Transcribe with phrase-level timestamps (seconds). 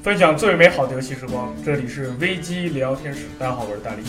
[0.00, 1.52] 分享最美好的游戏时光。
[1.64, 4.02] 这里是危机聊天室，大家好，我是大力。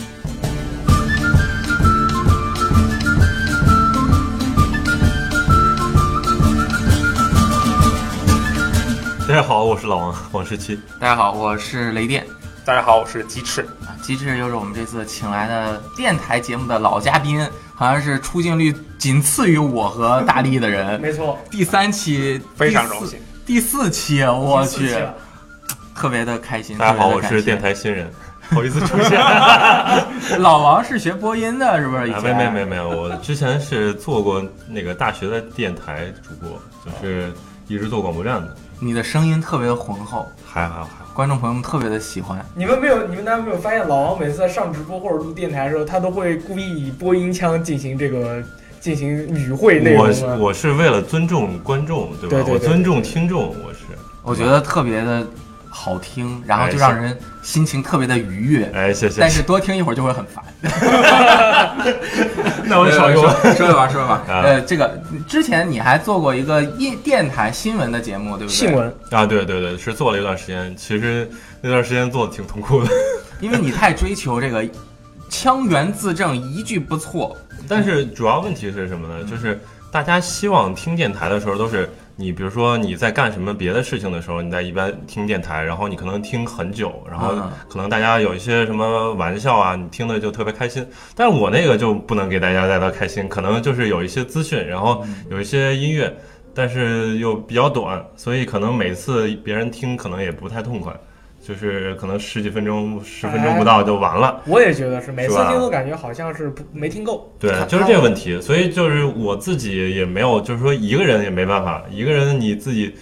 [9.26, 10.78] 大家好，我是老王 王十七。
[11.00, 12.24] 大家好，我是雷电。
[12.64, 13.62] 大家好，我是鸡翅。
[13.84, 17.44] 啊，鸡翅又是我们这次请来的电台节目的老嘉宾，
[17.74, 21.00] 好像是出镜率仅次于我和大力的人。
[21.00, 23.18] 没错，第三期非常荣幸。
[23.44, 25.14] 第四期，我去，第四期了
[26.00, 26.78] 特别的开心。
[26.78, 27.60] 大家好，我是电。
[27.60, 28.08] 台新人，
[28.48, 29.20] 不好意思出现。
[30.40, 32.08] 老王是学播音的，是不是？
[32.08, 37.30] 以啊，前没没没没有，我之前是做过那个大学的电台主播，就是
[37.68, 41.12] 一直做广播站的，你的声音特别的浑厚，还好还好。
[41.12, 42.42] 观众朋友们特别的喜欢。
[42.54, 48.42] 你们没有，你们大家没有发现，老王每次在上直播或者录电台的时候，他都会故意以播音腔进行这个
[48.80, 50.36] 进行语汇内容我？
[50.46, 52.28] 我是为了尊重观众，对吧？
[52.30, 53.80] 对对对我尊重听众，我是。
[54.22, 55.26] 我觉得特别的
[55.70, 58.70] 好听，然后就让人心情特别的愉悦。
[58.74, 59.20] 哎，谢谢。
[59.20, 60.44] 但是多听一会儿就会很烦。
[62.66, 63.30] 那我少说。
[63.54, 64.22] 说说吧，说吧。
[64.28, 68.54] 啊呃，这个之前你还做过一个电电台新闻的节目，对不对？
[68.54, 68.72] 新。
[68.72, 72.90] 闻啊，对对对，是做了一段时间，其实那段时间做的挺痛苦的。
[73.40, 74.62] 因为你太追求这个
[75.28, 77.36] 腔圆字正，一句不错。
[77.68, 79.24] 但是主要问题是什么呢？
[79.24, 79.58] 就是
[79.90, 90.86] 大家希望听电台的时候，都是你比如说你在干什么别的事情的时候，你在一般听电台，然后你可能听很久，然后嗯可能大家有一些什么玩笑啊，你听的就特别开心。
[91.14, 96.14] 但是我那个就不能给大家带到开心，可能就是有一些资讯，然后有一些音乐，
[96.54, 100.94] 但是又比较短，所以可能每次别人听可能也不太痛快。
[101.40, 107.32] 就是可能十几分钟、十分钟不到就完了，我也觉得是，每次听都感觉好像是不没听够。
[107.38, 112.94] 对，就是这个问题，所以就是我自己也没有，就是说一个人也没办法，一个人你自己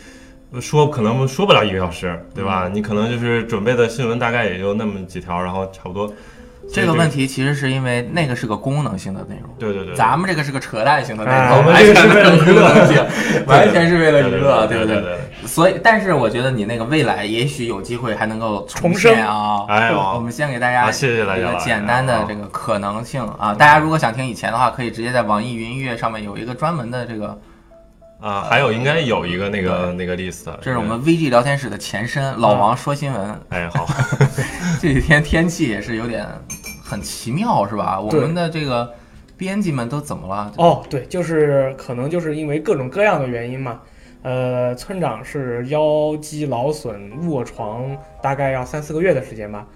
[0.61, 2.70] 说可能说不了一个小时，对吧？
[2.72, 6.12] 你可能就是准备的新闻大概也就那么几条，然后差不多。
[6.72, 13.06] 这个问题，其实是因为那个是个功能性的内容，对对对，咱们这个是个扯淡型的内哎容，我们这个是为了娱乐完全
[13.46, 15.18] 完全是为了娱乐，对不对对？
[15.46, 19.64] 所以，但是我觉得你那个未来也许有机会还能够重重生现啊！
[19.68, 23.55] 哎呦我们先给大家啊谢谢大家简单的这个可能性啊。
[23.55, 27.39] 大家如果想听以前的话，可以直接在网易云音乐上面有一个专门的这个，
[28.20, 33.40] 啊，还有应该有一个那个那个 list，这是我们 VG 聊天室的前身，老王说新闻。
[33.48, 33.86] 哎好，
[34.83, 36.27] 这几天天气也是有点
[36.88, 38.00] 很奇妙，是吧？
[38.00, 38.94] 我们的这个
[39.36, 40.50] 编辑们都怎么了？
[40.56, 43.82] 哦，对，就是可能就是因为各种各样的原因嘛。
[44.22, 49.66] 呃，村长是腰肌劳损卧床，大概要三四个月的时间吧。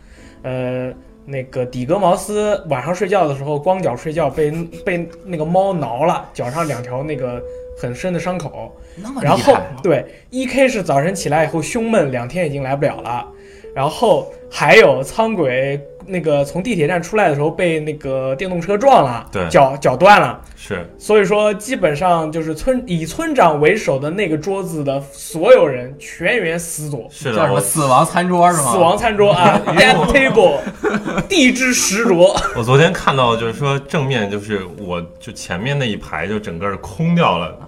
[0.42, 0.90] 呃，
[1.26, 4.50] 那个底格茅斯晚上睡觉的时候光脚睡觉被
[4.84, 7.40] 被那个猫挠了，脚上两条那个
[7.78, 8.74] 很深的伤口。
[9.20, 13.28] 然后，对，E K 是早晨起来以后胸闷，两天已经来不了了。
[13.74, 20.40] 然后还有苍鬼那个从地铁站出来的时候被那个电动车撞了，对脚脚断了。
[20.56, 28.72] 是所以说，基本上就是村以村长为首的那个桌子的所有人全员死左，是的，叫什么我死亡餐桌是吗？
[28.72, 30.60] 死亡餐桌啊，death table，
[31.28, 32.36] 地之石桌。
[32.56, 37.58] 我昨天看到就是说正面就是我就前面那一排就整个空掉了。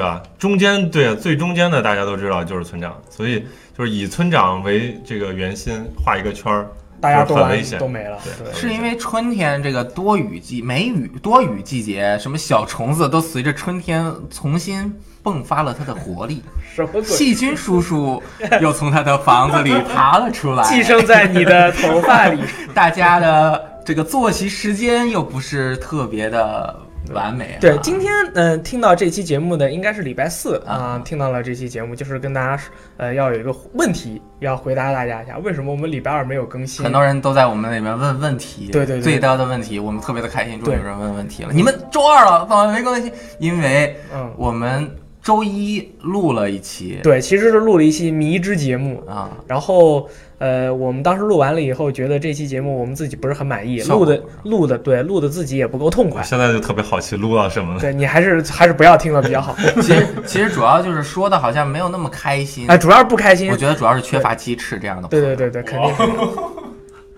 [0.00, 3.44] 啊，对啊，中间对啊最中间的大家都知道就是村长，所以
[3.76, 6.66] 就是以村长为这个圆心画一个圈儿，
[7.00, 16.42] 大家都完很危险都没了，对对是因为春天这个多雨季、梅雨多雨季节，什么小虫子都随着春天重新迸发了它的活力，
[16.74, 17.02] 什么鬼？
[17.02, 18.22] 细菌叔叔
[18.60, 22.40] 又从他的房子里爬了出来， 寄生在你的头发里。
[22.74, 26.74] 大家的这个作息时间又不是特别的
[27.12, 27.58] 完美、啊。
[27.60, 32.62] 对，今天嗯、呃听到这期节目的应该是礼拜四啊、啊听到了这期节目，就是跟大家
[32.96, 36.84] 呃要有一个问题要回答大家一下，为什么我们礼拜二没有更新？
[36.84, 41.50] 很多人都在我们那边问问题，对对对最多的问题，我们特别的开心，终于有人问问题了。
[41.52, 43.12] 你们周二了，怎么没更新？
[43.38, 44.90] 因为嗯，我们
[45.24, 50.06] 周一录了一期，对，其实是录了一期迷之节目，啊，然后
[50.36, 56.22] 呃，我们当时录完了以后，觉得这期节目我们自己不是很满意，录的录的对录的自己也不够痛快。
[56.22, 57.80] 现在就特别好奇录到什么了。
[57.80, 59.56] 对你还是还是不要听了比较好。
[59.80, 63.56] 其实其实主要就是说的好像没有那么开心，哎，主要是不开心我。
[63.56, 65.08] 觉得主要是缺乏鸡翅这样的。
[65.08, 66.02] 对对对对，肯定是。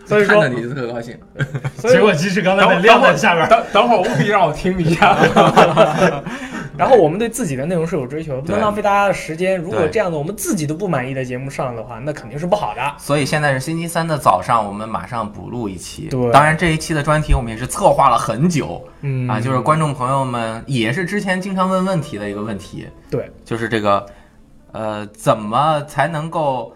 [0.04, 1.16] 所以说看着，你就特高兴。
[1.76, 5.16] 所以结果鸡翅刚等会等会儿等等会儿务必让我听一下。
[6.78, 9.58] 然后我们对自己的内容是有追求，不能浪费大家的时间。
[9.58, 12.94] 如果这样的我们自己都不满意的节目上的话，那肯定是不好的。
[12.99, 16.08] 所以现在是星期三的早上，我们马上补录一期。
[16.11, 24.05] 对当然这一期的专题我们也是策划了很久嗯啊，就是观众朋友们也是之前经常问问题的一个问题，对，就是这个，
[24.72, 26.75] 呃，怎么才能够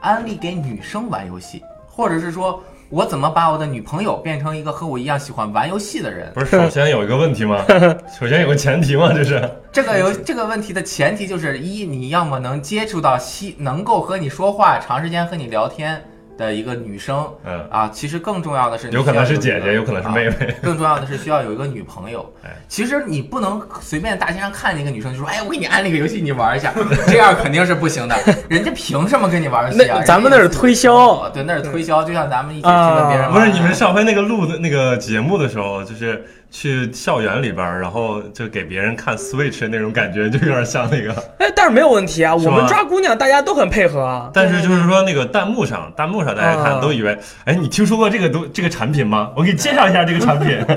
[0.00, 6.28] 安利给女生玩游戏，或者是说我怎么把我的女朋友变成一个和我一样喜欢玩游戏的人？
[6.34, 7.64] 不是，首先有一个问题吗？
[8.18, 16.02] 首先有个前提吗，这是这个有这个问题的前提就是一，你要么能接触到西能够和你说话、长时间和你聊天
[16.40, 17.90] 的一个女生嗯，啊。
[17.92, 20.54] 其实更重要的是你有可能是姐姐，有可能是妹啊妹。
[20.62, 22.50] 更重要的是需要有一个女朋友哎。
[22.66, 26.72] 其实你不能随便大街上看见一个女生就说：“哎，我给你安利个游戏，你玩一下。”
[27.06, 28.16] 这样肯定是不行的。
[28.48, 30.00] 人家凭什么跟你玩游戏啊？
[30.02, 33.32] 咱们那是推销，哦对，那是推销，就像咱们一起去跟别人玩。
[33.32, 41.14] 不是你们上回那个录的那个节目的时候，就是去校园里边，然后就给别人看 Switch 那种感觉，就有点像那个。
[41.38, 44.30] 哎，但是没有问题啊，我们抓姑娘大家都很配合啊。
[44.34, 49.30] 但是就是说，那个弹幕上，弹幕上大家看啊都以为，哎，你听说过这个东这个产品吗？
[49.36, 50.58] 我给你介绍一下这个产品。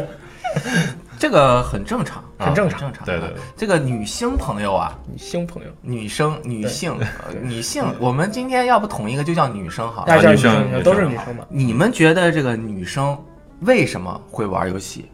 [1.18, 3.06] 这个很正常，很正常正常。
[3.06, 10.08] 对对对，这个女星朋友啊，女星朋友，女生、女性、呃女性，我们今天要不统一个就叫女生好了。
[10.08, 11.46] 大家叫女女生生，都是女生女生嘛。
[11.50, 13.18] 你们觉得这个女生
[13.62, 15.10] 为什么会玩游戏？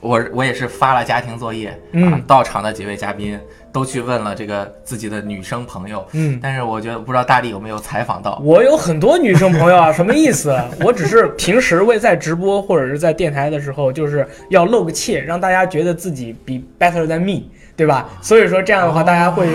[0.00, 3.38] 我我也是发了家庭作业，啊嗯，到场的几位嘉宾
[3.72, 8.40] 都去问了这个自己的女生朋友，嗯，但是我觉得不知道大力有没有采访到。
[8.44, 10.56] 我有很多女生朋友啊， 什么意思？
[10.80, 17.44] 我只是平时为在直播或者是在电台的时候，就是要露个怯，让大家觉得自己比 better than me，
[17.74, 18.08] 对吧？
[18.20, 19.48] 所以说这样的话，大家会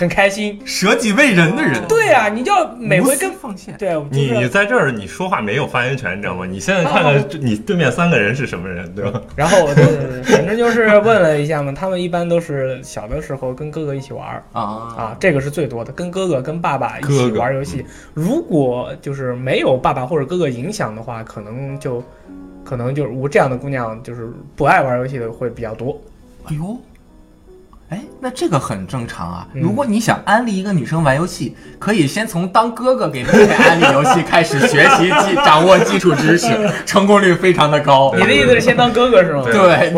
[0.00, 0.58] 很开心。
[0.64, 3.76] 舍己为人的人，对啊，你就要每回跟奉献。
[3.76, 6.46] 对，就你你在这儿你说话没有发言权，你知道吗？
[6.46, 9.20] 你现在看看你对面三个人是什么人，对吧？
[9.36, 14.62] 然后对对对，反正就是问了一下嘛，他们一般都是小的时候跟哥哥一起玩儿啊
[14.96, 17.84] 啊，这个是最多的，跟哥哥跟爸爸一起玩游戏。
[18.14, 22.02] 如果就是没有爸爸或者哥哥影响的话，可能就
[22.64, 26.00] 可能就是我这样的姑娘就是不爱玩游戏的会比较多。
[26.46, 26.74] 哎呦，
[27.90, 29.46] 哎，那这个很正常啊。
[29.52, 36.46] 嗯如果你想安利一个女生玩游戏，可以先从当哥哥给妹妹安利游戏开始学习基掌握基础知识，
[36.86, 38.14] 成功率非常的高。
[38.16, 39.42] 你的意思是先当哥哥是吗？
[39.44, 39.92] 对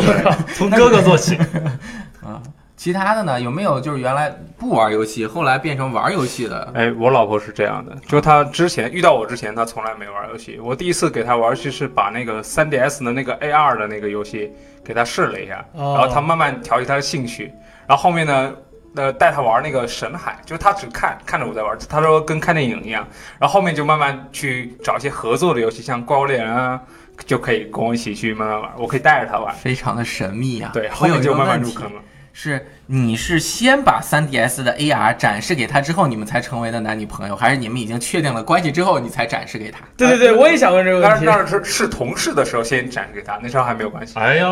[0.54, 1.36] 从哥哥做起。
[2.24, 2.40] 啊，
[2.82, 3.40] 其他的呢？
[3.40, 6.68] 有没有就是原来不玩游戏，后来变成玩游戏的？
[6.74, 10.58] 哎，我老婆是这样的，就她之前遇到我之前，她从来没玩游戏。
[10.60, 14.50] 我第一次给她玩游戏是把那个 3DS 的那个 AR 的那个游戏
[14.84, 17.52] 给她试了一下，哦然后她慢慢调节她的兴趣，
[17.86, 18.52] 然后后面呢。
[18.94, 23.08] 呃，带她玩那个神海，就是她只看看着我在玩，她说跟看电影一样。
[23.38, 26.78] 然后后面就慢慢去找一些合作的游戏，像怪物猎人啊，
[27.24, 29.54] 就可以跟我一起去慢慢玩，我可以带着她玩。
[29.54, 32.02] 非常的神秘呀、对，后面就慢慢入坑了。
[32.32, 39.80] 是你是先把 3DS 的 AR 展示给他之后，你们才成为的男女朋友，还是你们已经确定了关系之后，你才展示给他？
[39.96, 41.26] 对对对，我也想问这个问题。
[41.26, 44.18] 但是那是是同事的时候先展示给他，那时候还没有关系。
[44.18, 44.46] 哎呀，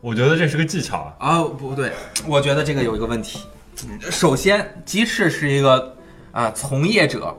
[0.00, 1.14] 我觉得这是个技巧啊。
[1.18, 1.90] 啊，不对，
[2.26, 3.40] 我觉得这个有一个问题。
[4.10, 5.96] 首先，鸡翅是一个
[6.32, 7.36] 啊、从业者。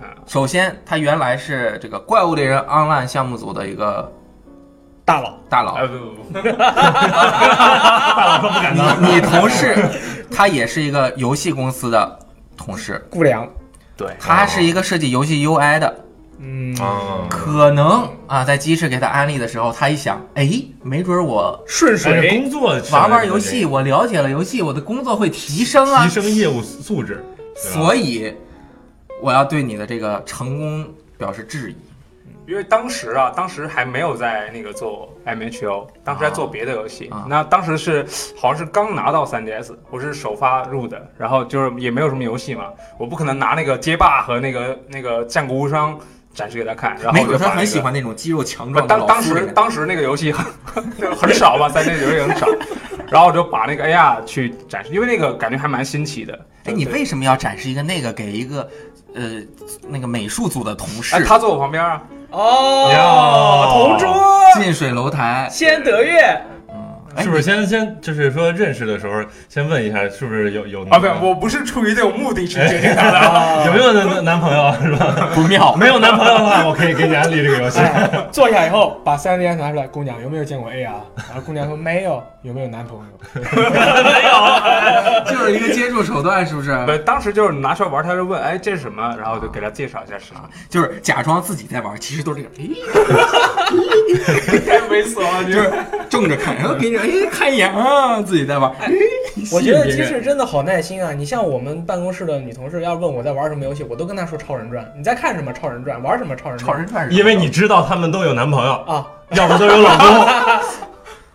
[0.00, 4.10] 啊，首先，他原来是这个怪物猎人 Online 项目组的一个
[5.10, 5.74] 大佬，大佬。
[5.74, 9.02] 哎不不不， 大佬说不敢当。
[9.02, 9.76] 你同事，
[10.30, 12.18] 他也是一个游戏公司的
[12.56, 13.48] 同事，顾良，
[13.96, 16.04] 对，他是一个设计游戏 UI 的。
[16.42, 20.48] 嗯，啊，可能啊，在鸡翅给他安利的时候，他一想，哎，
[20.82, 26.10] 没准我顺哎，水工作玩玩游戏，我了解了游戏，我的工作会提升啊提。
[26.10, 27.22] 升业务素质，
[27.56, 28.32] 所以，
[29.20, 30.86] 我要对你的这个成功
[31.18, 31.76] 表示质疑。
[32.50, 37.06] 因为当时啊，当时还没有在那个做 MHO，当时在做别的游戏。
[37.06, 37.24] 啊。
[37.28, 38.04] 那当时是
[38.36, 42.64] 好像是刚拿到 3DS，我是首发入的，然后就是也没有什么游戏嘛，
[42.98, 45.96] 我不可能拿那个街霸和那个那个战国无双
[46.34, 50.44] 展示给他看，然后没准他我就很喜欢那种肌肉强壮的当当时当时那个游戏很
[51.14, 52.48] 很少吧，三 D 游戏很少，
[53.12, 56.46] 然后我就把那个 AR 去展示，因为那个感觉还蛮新奇的。
[56.64, 58.68] 哎，你为什么要展示一个那个给一个
[59.14, 59.22] 呃
[59.88, 61.16] 那个美术组的同事？
[61.16, 64.14] 哎，他坐我旁边啊，哦，哟同桌
[64.62, 66.40] 近水楼台，先得月，
[67.18, 73.18] 是不是先先就是说认识的时候先问一下是不是有有啊，不是，我不是出于这种目的去接近他的。
[73.18, 75.28] 啊 有没有男男朋友是吧？
[75.34, 75.74] 不妙？
[75.76, 77.80] 没有男朋友的话，我可以给你安利这个游戏。
[77.80, 80.84] 哎坐下以后把三 DS 拿出来，姑娘有没有见过 AR？？
[80.84, 83.04] 然后姑娘说没有，有没有男朋友？
[83.42, 83.50] 没
[84.24, 84.30] 有
[85.30, 86.74] 就是一个接触手段，是不是？
[86.86, 89.14] 不，当时就是拿出来玩，他就问，哎，这是什么？
[89.18, 90.40] 然后我就给他介绍一下是什么。
[90.68, 92.72] 就是假装自己在玩，其实都是这样，
[94.66, 95.70] 太猥琐了，你就是
[96.08, 98.72] 正着看，然后给你哎看一眼啊，自己在玩。
[98.80, 98.90] 哎，
[99.52, 101.12] 我觉得其实真的好耐心啊！
[101.12, 104.82] 你像我们办公室的女同事，要问我在玩什么游戏，我都跟她说《超人传》。
[104.96, 105.98] 你在看什么《超人传》？
[106.02, 106.70] 玩什么《超人传》？
[106.72, 110.26] 超人传因为你知道他们都有男朋友，啊要不都有老公。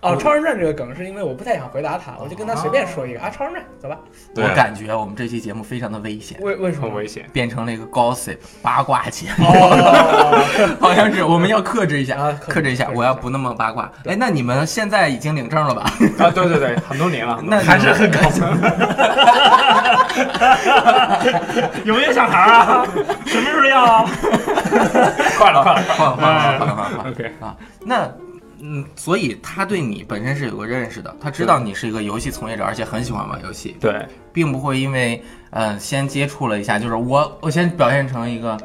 [0.05, 3.97] 哦，超人传这个梗是因为我不太想回答他，我就跟他随便说一个啊，超人传，走吧。
[4.35, 6.87] 我感觉我们这期节目非常的危险，为为什么？
[6.89, 7.25] 危险。
[7.33, 13.91] 变成了一个 gossip 八卦节目，哦， 好像是我们要克制一下，啊克制一下，我要不那么八卦。
[14.05, 15.81] 哎，那你们现在已经领证了吧？
[16.19, 17.39] 啊，对对对，很多年了。
[17.43, 18.43] 那还是很高兴。
[21.83, 22.85] 有没有小孩儿啊？
[23.25, 24.05] 什么时候要啊？
[25.37, 26.27] 快了，快了，快了，快了，快
[26.67, 28.09] 了，快了 OK 啊，那
[28.59, 38.57] 嗯，所以他对你本身是有个认识的，他知道你是一个游戏从业者，而且很喜欢玩游戏，对，并不会因为呃先接触了一下，就是我我先表现成一个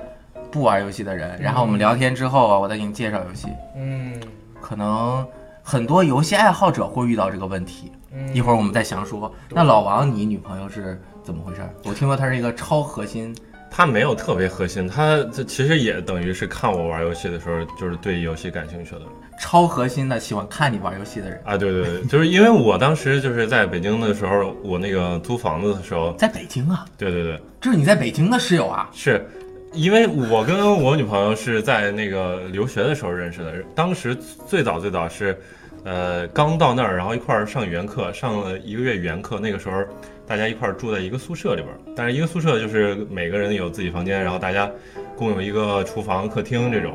[0.50, 4.14] 不玩游戏的人，然后我们聊天之后啊，我再给你介绍游戏，嗯。
[4.62, 5.26] 可能
[5.62, 7.90] 很多游戏爱好者会遇到这个问题。
[8.12, 9.34] 嗯，一会儿我们再详说。
[9.48, 11.62] 那老王，你女朋友是怎么回事？
[11.84, 13.34] 我听说她是一个超核心，
[13.70, 19.02] 他没有特别核心，他这其实也等于是看我玩游戏的时候，就是对游戏感兴趣的
[19.40, 21.56] 超核心的喜欢看你玩游戏的人，啊。
[21.56, 28.90] 对对对，就是因为我当时就是在北京的时候，我那个租房子的时候，在北京啊，对对对，这是你在北京的室友啊？
[28.92, 29.26] 是
[29.72, 34.14] 因为我跟我女朋友是在那个留学的时候认识的，当时
[34.46, 35.36] 最早最早是，
[35.84, 39.82] 呃，刚到那儿，然后一块儿上语言课，上了一个月语言课，那个时候
[40.26, 44.70] 大家一块儿住在一个宿舍里边儿，但是一个宿舍就是每个人有自己房间，然后大家
[45.16, 46.94] 共有一个厨房、客厅这种。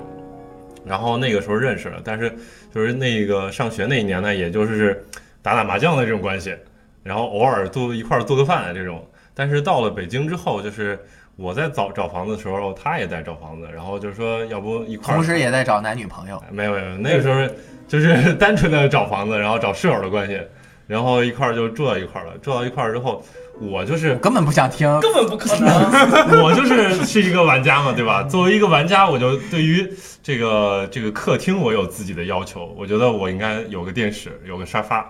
[0.85, 2.31] 然后那个时候认识了，但是
[2.73, 5.03] 就是那个上学那一年呢，也就是
[5.41, 6.55] 打打麻将的这种关系，
[7.03, 9.05] 然后偶尔做一块做个饭这种。
[9.33, 10.97] 但是到了北京之后，就是
[11.35, 16.41] 我在找找房子的时候，他也在找房子，然后就是说要不一块同时也在找男女朋友。
[16.51, 17.53] 没有没有，那个时候
[17.87, 20.39] 就是单纯的找房子，然后找室友的关系，
[20.87, 22.37] 然后一块就住到一块了。
[22.37, 23.21] 住到一块之后，
[23.59, 25.69] 我就是我根本不想听，根本不可能。
[26.43, 28.23] 我就是是一个玩家嘛，对吧？
[28.23, 29.89] 作为一个玩家，我就对于
[30.21, 35.09] 这个这个客厅我有自己的要求，我觉得我应该有个电视，有个沙发，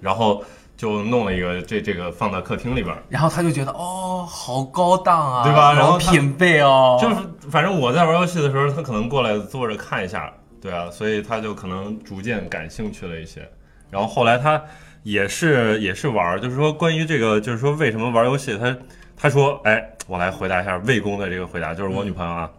[0.00, 0.44] 然后
[0.76, 3.02] 就弄了一个这这个放到客厅里边儿。
[3.08, 7.16] 然后他就觉得哦，好高档啊，对吧然后品味哦，就是
[7.50, 13.48] 反正我在玩游戏的时候，他可能过来坐着看一下，对啊，所以他就可能逐渐感兴趣了一些。
[13.88, 14.60] 然后后来他
[15.06, 18.76] 也是也是玩儿，就是说关于这个，就是说为什么玩游戏，他
[19.16, 22.50] 他说，哎，我来回答一下魏公的这个回答，就是我女朋友啊。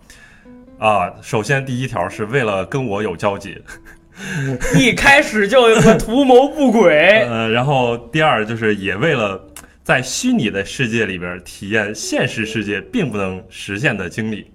[0.80, 3.62] 啊，首先第一条是为了跟我有交集，
[4.80, 6.96] 一开始就有个图谋不轨，
[7.27, 9.46] 呃，然后第二就是也为了
[9.84, 14.50] 在虚拟的世界里边体验现实世界并不能实现的经历，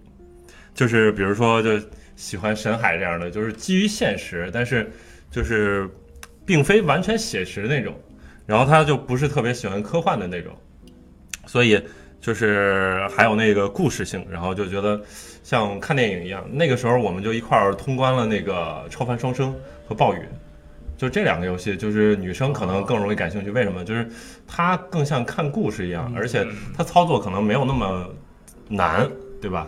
[0.72, 1.78] 就是比如说就
[2.16, 4.90] 喜欢沈海这样的，就是基于现实，但是
[5.30, 5.86] 就是
[6.52, 7.94] 并非完全写实那种，
[8.44, 10.52] 然后他就不是特别喜欢科幻的那种，
[11.46, 11.82] 所以
[12.20, 15.00] 就是还有那个故事性，然后就觉得
[15.42, 19.48] 像看电影一样，那个时候我们就一块儿通关了那个《超凡双生》
[19.88, 20.18] 和《暴雨》。
[20.98, 23.50] 就这两个游戏，就是女生可能更容易感兴趣。
[23.50, 23.82] 为什么？
[23.82, 24.06] 就是
[24.46, 28.06] 它更像看故事一样，而且它操作可能没有那么
[28.68, 29.66] 难，对吧？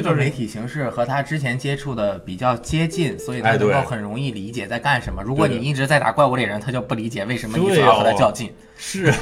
[0.00, 5.22] 所以媒体形式和他之前接触的比较接近，所以他能够很容易理解在干什么。
[5.22, 8.50] 如果你一直在打怪物猎人，他就不理解为什么你要和他哦较劲。
[8.76, 9.12] 是，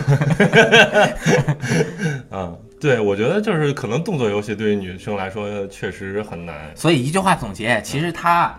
[2.31, 6.71] 嗯，对，我觉得就是可能动作游戏对于女生来说确实很难。
[6.75, 8.59] 所以一句话总结，其实他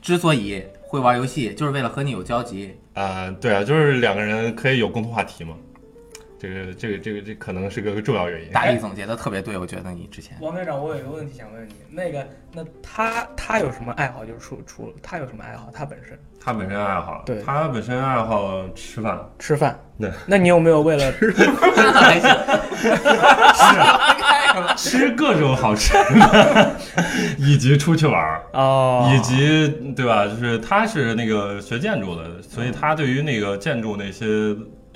[0.00, 2.74] 之所以会玩游戏，就是为了和你有交集。
[2.94, 5.54] 啊、对啊，就是两个人可以有共同话题嘛。
[6.38, 8.50] 这个这个这个这可能是个重要原因。
[8.52, 14.24] 大力总结的特别对，我觉得你之前王队长，我有一个问题想问你，那个，那他他有什么爱好？
[14.24, 15.70] 就是除除他有什么爱好？
[15.72, 19.78] 他本身他本身爱好，对他本身爱好吃饭，吃饭。
[19.98, 21.10] 对，那你有没有为了
[21.94, 22.28] 还行，
[24.76, 26.76] 吃各种好吃的，
[27.38, 28.42] 以及出去玩儿。
[28.52, 30.26] 哦，以及对吧？
[30.26, 34.26] 就是他是那个学建筑的，所以他对于那个建筑那些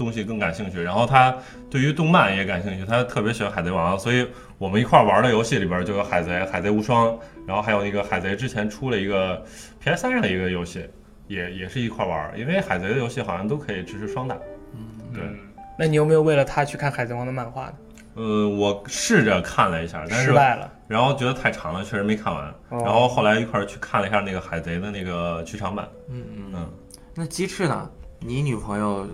[0.00, 0.82] 东西更感兴趣。
[0.82, 1.36] 然后他
[1.70, 4.26] 对于动漫也感兴趣，他特别喜欢海贼王，所以
[4.56, 7.14] 我们一块儿玩的游戏里边就有海贼、海贼无双，
[7.46, 9.44] 然后还有那个海贼之前出了一个
[9.78, 10.88] PS 三上的一个游戏，
[11.28, 12.32] 也也是一块儿玩儿。
[12.38, 14.34] 因为海贼的游戏好像都可以支持双打。
[14.74, 14.80] 嗯
[15.12, 15.38] 对嗯
[15.78, 17.72] 那你有没有为了他去看《海贼王》的漫画呢？
[18.14, 20.70] 呃，我试着看了一下，但是失败了。
[20.88, 22.48] 然后觉得太长了，确实没看完。
[22.70, 25.88] 哦然后后来一块儿去看了一下那个海贼的那个剧场版。
[26.08, 26.68] 嗯嗯嗯，
[27.14, 27.88] 那鸡翅呢？
[28.18, 29.06] 你女朋友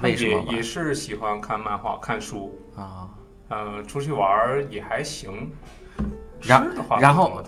[0.00, 3.08] 为什么玩也是喜欢看漫画、看书，啊？
[3.48, 5.50] 呃，出去玩也还行。
[6.40, 7.42] 然后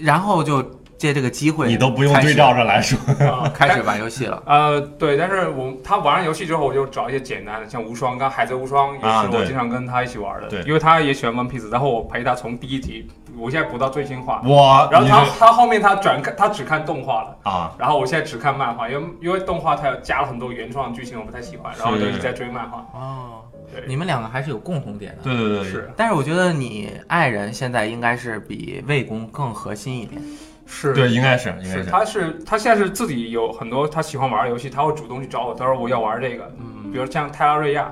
[0.00, 0.62] 然后就
[0.98, 2.98] 借这个机会，你都不用对照着来说。
[3.24, 4.42] 啊 开始玩游戏了。
[4.44, 22.78] 呃，对，但是我他玩完游戏之后，我就找一些简单的，像无双，刚海贼无双也是我经常跟他一起玩的，对因为他也喜欢 One Piece，然后我陪他从第一集，我现在补到最新话，我然后他他后面他转看他只看动画了，啊，然后我现在只看漫画，因为因为动画它有加了很多原创剧情，我不太喜欢，然后我就一直在追漫画。
[22.92, 25.22] 哦，对，你们两个还是有共同点的。
[25.22, 30.20] 对对对，是但是我觉得你爱人现在应该是比魏公更核心一点。
[30.68, 31.90] 是对，应该是应该是，是。
[31.90, 37.90] 他是他现在是自己有很多他喜欢玩的游戏，他会主动去找我，他说我要玩这个，嗯，比如像泰拉瑞亚，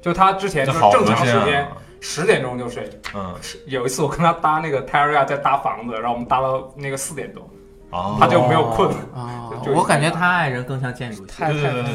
[0.00, 1.68] 就他之前就是正常时间啊，
[2.00, 3.34] 十点钟就睡，嗯，
[3.66, 7.48] 有一次我跟他搭那个泰拉瑞亚在搭房子，然后我们搭到那个四点多，
[7.90, 8.88] 哦，他就没有困。
[9.14, 11.32] 啊就，我感觉他爱人更像建筑系。
[11.38, 11.94] 太太对对对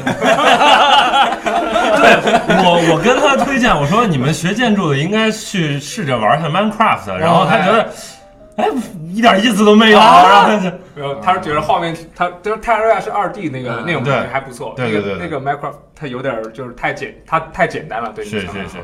[2.00, 7.92] 对，我我跟他推荐，我说你们学建筑的应该去试着玩一下 Minecraft，然后他觉得，
[8.60, 8.68] 哎，
[9.12, 10.48] 一点意思都没有，啊
[10.94, 15.18] 然后他是觉得画面，他就是泰拉瑞亚是二 D 那个嗯那种对感觉还不错，对对对对。
[15.18, 18.68] 那个那个 Minecraft 它有点儿就是太简，它太简单了，对你是来说是。
[18.68, 18.78] 是，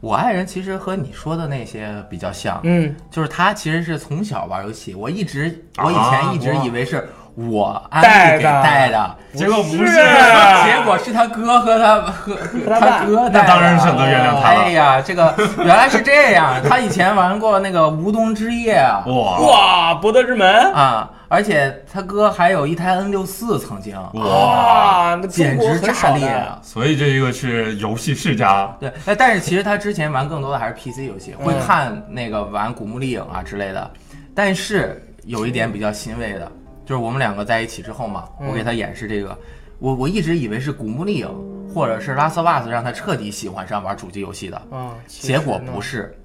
[0.00, 4.94] 我爱人其实和你说的那些比较像，嗯，就是他其实是从小玩游戏。
[4.94, 7.08] 我一直，啊我以前一直以为是
[7.48, 9.86] 我安利给带的带的，结果不是，
[10.66, 13.40] 结果是他哥和他和和他哥带的。
[13.40, 14.60] 那当然选择原谅他了。
[14.62, 16.60] 哎呀，这个原来是这样。
[16.68, 25.16] 他以前玩过那个无冬之夜啊，哇哇，博德之门，啊，而且他哥还有一台 N 六四，曾经哇！
[25.22, 26.10] 那简直炸。
[26.16, 26.58] 裂啊！
[26.62, 33.88] 所以这一个是游戏世家，对，哎但是其实他之前玩更多的还是 PC 游戏，会嗯看那个玩《古墓丽影》啊之类的。
[34.34, 36.50] 但是有一点比较欣慰的，
[36.88, 38.48] 就是我们两个在一起之后嘛，嗯。
[38.48, 39.36] 我给他演示这个，
[39.78, 41.28] 我我一直以为是《古墓丽影》
[41.74, 46.18] 或者是《拉斯瓦斯》让他彻底喜欢上玩主机游戏的，啊，其结果不是，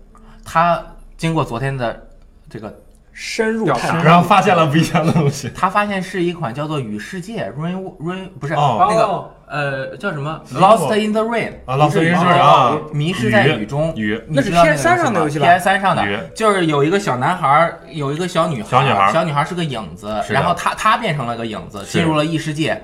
[0.45, 0.81] 他
[1.17, 2.07] 经过昨天的
[2.49, 2.73] 这个，
[3.13, 4.03] 深入调查。
[4.03, 5.49] 然后发现了不一样的东西。
[5.55, 8.87] 他发现是一款叫做《与世界 Rain Rain》不是、哦。
[8.89, 9.29] 那个哦。
[9.45, 13.93] 呃叫什么？Lost in the Rain 啊，老师迷失是啊，迷失在雨中。
[13.95, 19.13] 雨那是 PS 三上的游戏吧？P s 三上的雨，就是有一个小男孩儿，有一个小女孩儿，小女孩儿。
[19.13, 22.81] 小女孩是个影子，然后她她变成了个影子，进入了异世界。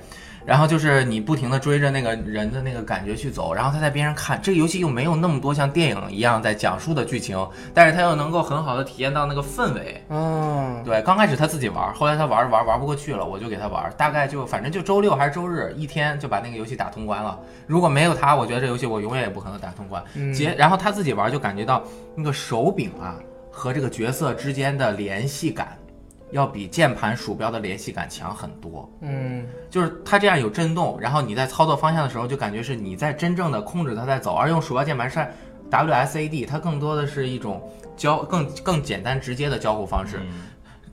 [0.50, 4.42] 然后就是你不停的追着那个人的那个感觉去走，然后他在边上看。
[4.42, 7.38] 这个游戏又没有那么多像电影一样在讲述的剧情，
[7.72, 10.04] 但是他又能够很好的体验到那个氛围。
[10.10, 17.40] 嗯，对，刚开始他自己玩，后来他玩着玩玩不过去了，我就给他玩，大概就反正就周六还是周日一天就把那个游戏打通关了。
[17.68, 20.04] 如果没有他，我觉得这游戏我永远也不可能打通关。
[20.16, 21.84] 嗯结，然后他自己玩就感觉到
[22.16, 23.20] 那个手柄啊
[23.52, 25.78] 和这个角色之间的联系感，
[26.32, 28.90] 要比键盘鼠标的联系感强很多。
[29.02, 35.20] 嗯，就是它这样有震动，然后你在操作方向的时候，就感觉是你在真正的控制它在走，而用鼠标键盘是
[35.70, 37.62] WSAD，它更多的是一种
[37.96, 40.18] 交更更简单直接的交互方式。
[40.18, 40.28] 嗯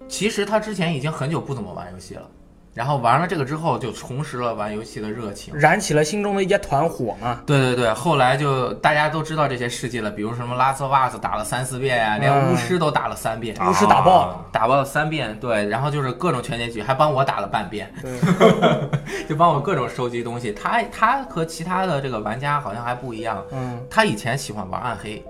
[0.08, 2.30] 其实他之前已经很久不怎么玩游戏了，
[2.76, 5.54] 然后玩了这个之后，就重拾了玩游戏的热情。
[5.56, 7.40] 燃起了心中的一团火嘛。
[7.46, 12.52] 对对对，后来就大家都知道这些事迹了，比如什么拉斯瓦斯打了三四遍呀、连嗯。
[12.52, 14.26] 巫师都打了三遍，巫师打爆。
[14.26, 18.20] 了打爆了三遍，对，然后就是各种全结局，还帮我打了半遍，对，
[19.26, 20.52] 就帮我各种收集东西。
[20.52, 25.24] 他他和其他的这个玩家好像还不一样，嗯，他以前喜欢玩暗黑，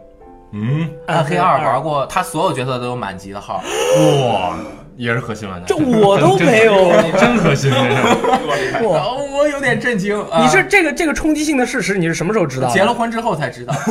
[0.50, 1.60] 嗯，暗黑二。
[1.60, 3.62] 玩过，他所有角色都有满级的号，
[4.32, 4.56] 哇，
[4.96, 6.90] 也是核心玩家，这我都 没有。
[7.02, 7.76] 真真核心，这
[8.80, 10.18] 是哇，哦，我有点震惊。
[10.30, 12.68] 啊你是这个这个冲击性的事实，你是什么时候知道？
[12.70, 13.74] 结了婚之后才知道。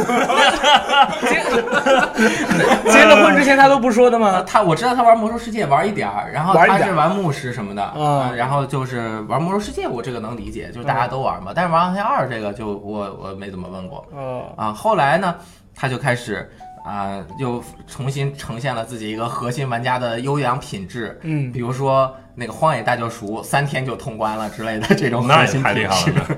[2.92, 4.44] 结了婚之前他都不说的呃，吗？
[4.46, 11.52] 他我知道他玩魔兽世界玩一点儿，然后他是玩牧师什么的，嗯呃然后就是玩魔兽世界，我这个能理解，就是大家都玩嘛。
[11.56, 14.72] 但是玩暗黑二这个就我我没怎么问过哦，啊。
[14.74, 15.36] 后来呢，
[15.76, 16.50] 他就开始
[16.86, 26.12] 啊、又重新呈现了自己一个核心玩家的优良品质，嗯，比如说那个《荒野大救赎》三天就通关了之类的 这种那也核心品太厉害。
[26.12, 26.38] 了。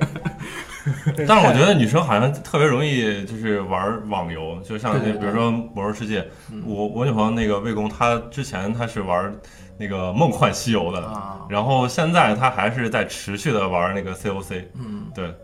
[1.27, 9.33] 但是我觉得女生好像特别容易就是玩网游，就像比如说《魔兽世界》嗯我我女朋友那个魏公，她之前她是玩
[9.77, 14.63] 那个《梦幻西游》的，啊，然后现在她还是在持续的玩那个 COC。
[14.75, 15.35] 嗯对，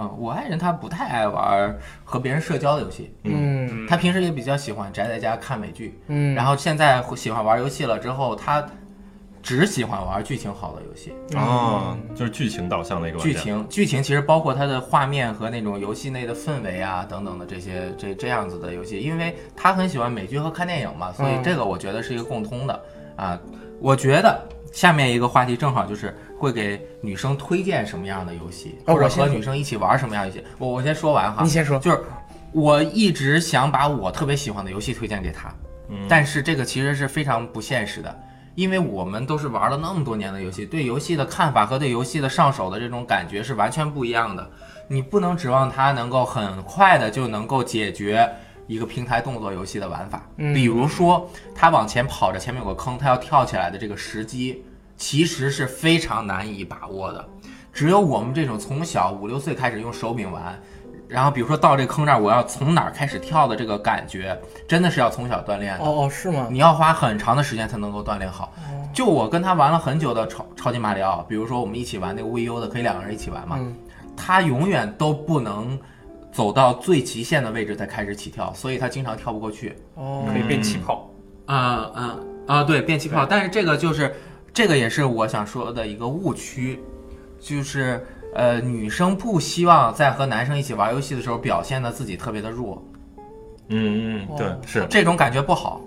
[0.00, 8.64] 嗯，我爱人他不太爱玩和别人社交的游戏，嗯他平时也比较喜欢宅在家看美剧，嗯，然后现在喜欢玩游戏了之后，他
[9.42, 11.14] 只喜欢玩剧情好的游戏。
[11.34, 13.26] 哦，就是剧情导向的一个玩。
[13.26, 22.82] 剧情剧情其实包括它的画面和那种游戏内的氛围啊等等的这些这这样子的游戏，因为他很喜欢美剧和看电影嘛，所以嗯这个我觉得是一个共通的
[23.16, 23.38] 啊。
[23.80, 30.44] 我觉得下面一个话题正好就是会给女生推荐什么样的游戏，或者和女生一起玩什么样的游戏。
[30.58, 31.78] 我我先说完哈你，先说。
[31.78, 32.00] 就是
[32.52, 35.52] 我一直想把我特别喜欢的游戏推荐给她，
[35.88, 38.20] 嗯但是这个其实是非常不现实的，
[38.54, 44.50] 因为我们都是玩了那么多年的游戏，对游戏的看法和对游戏的上手的这种感觉是完全不一样的。
[44.88, 48.28] 你不能指望她能够很快的就能够解决
[48.70, 50.22] 一个平台动作游戏的玩法。
[50.36, 54.64] 嗯比如说，他往前跑着，前面有个坑，他要跳起来的这个时机，
[54.96, 57.28] 其实是非常难以把握的。
[57.72, 60.56] 只有我们这种从小五六岁开始用手柄玩，
[61.08, 65.84] 然后比如说到这坑这儿，我要从哪儿开始跳的这个感觉，真的是要从小锻炼的。
[65.84, 66.46] 哦哦，是吗？
[66.48, 68.52] 你要花很长的时间才能够锻炼好。
[68.92, 73.74] 就我跟他玩了很久的超超级马里奥，比如说我们一起玩那个 VU 的，可以两个人一起玩嘛，嗯
[74.16, 75.78] 他永远都不能
[76.32, 79.76] 走到最极限的位置才开始起跳，所以他经常跳不过去。
[79.94, 81.10] 哦，可以变气泡。
[81.46, 82.62] 啊啊啊！
[82.62, 84.14] 对，变气泡，但是这个就是
[84.52, 86.78] 这个也是我想说的一个误区，
[87.40, 92.80] 就是呃，女生不希望在和男生一起玩游戏的时候表现的自己特别的弱，
[93.68, 95.80] 嗯嗯，对哦，是这种感觉不好。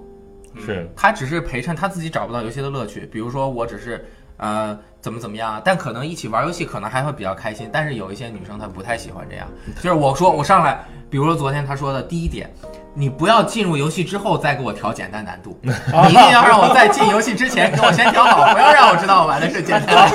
[0.65, 4.05] 是，他只是陪衬他自己找不到游戏的乐趣，比如说我只是
[4.37, 7.69] 呃怎么怎么样，但可能一起玩游戏可能还会比较开心。
[7.71, 12.49] 但是有一些女生她不太喜欢这样，就是我说我上来，比如说昨天她说的第一点，
[12.93, 20.09] 你不要进入游戏之后再给我调简单难度，你一定要让我在进游戏之前给我先调好， 不要让我知道我玩的是简单，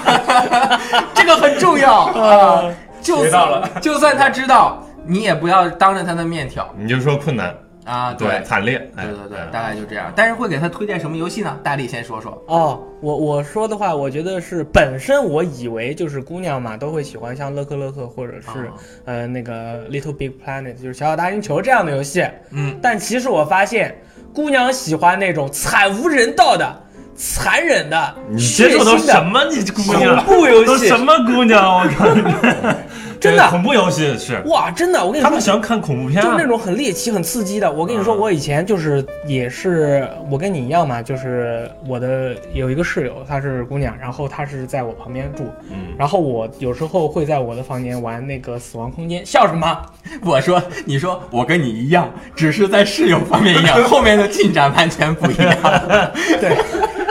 [1.14, 2.04] 这个很重要。
[2.06, 2.64] 啊。
[3.02, 3.64] 就学到了。
[3.68, 6.68] 算就算他知道，你也不要当着他的面挑。
[6.76, 7.54] 你就说困难，
[7.86, 8.12] 啊。
[8.12, 10.12] 对，惨烈，对对对哎，大概就这样。
[10.14, 11.58] 但是会给他推荐什么游戏呢？
[11.62, 12.42] 大力先说说。
[12.48, 18.74] 哦，我我说的话，我觉得是本身我以为就是姑娘嘛都会喜欢像乐克乐克或者是、啊
[19.06, 22.26] 呃那个 Little Big Planet，就是小小大星球这样的游戏。
[22.50, 23.96] 嗯，但其实我发现，
[24.34, 26.82] 姑娘喜欢那种惨无人道的、
[27.14, 29.44] 残忍的、你接触都血腥的什么？
[29.50, 31.80] 你姑娘恐怖游戏都什么姑娘？
[31.80, 32.04] 我靠！
[33.20, 36.46] 真的恐怖游戏是，哇，真的，我跟你说他们，喜欢看恐怖片啊就是那。
[36.46, 37.70] 种很猎奇、很刺激的。
[37.70, 49.76] 我跟你说，嗯我以前就是也是，我跟你一样嘛，就是我的有一个室友，她是姑娘，然后她是在我旁边住，嗯，然后我有时候会在我的房间玩那个《死亡空间》，笑什么？
[50.24, 55.52] 我说，你说我跟你一样，只是在室友方面一样， 后面的进展完全不一样。
[56.40, 56.56] 对，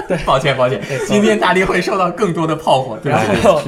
[0.09, 2.97] 对，抱歉抱歉，今天大力会受到更多的炮火。
[3.03, 3.41] 对然？
[3.41, 3.61] 后，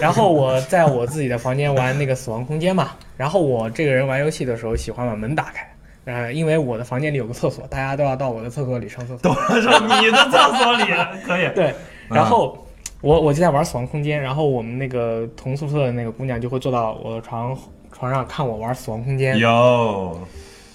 [0.00, 5.68] 然后我在我自己的房间玩那个《死亡空间》嘛，然后我这个人玩游戏的时候喜欢把门打开。
[6.06, 9.18] 呃，因为我的房间里有个厕所，大家都要到我的厕所里上厕所。
[9.18, 10.84] 都上 你的厕所里
[11.26, 11.48] 可以。
[11.54, 11.74] 对，
[12.10, 12.58] 然后
[13.00, 17.56] 我我就在玩《死亡空间》，然后我们那个同宿舍的那个姑娘就会坐到我的床
[17.90, 19.34] 床上看我玩《死亡空间》。
[19.38, 20.20] 有，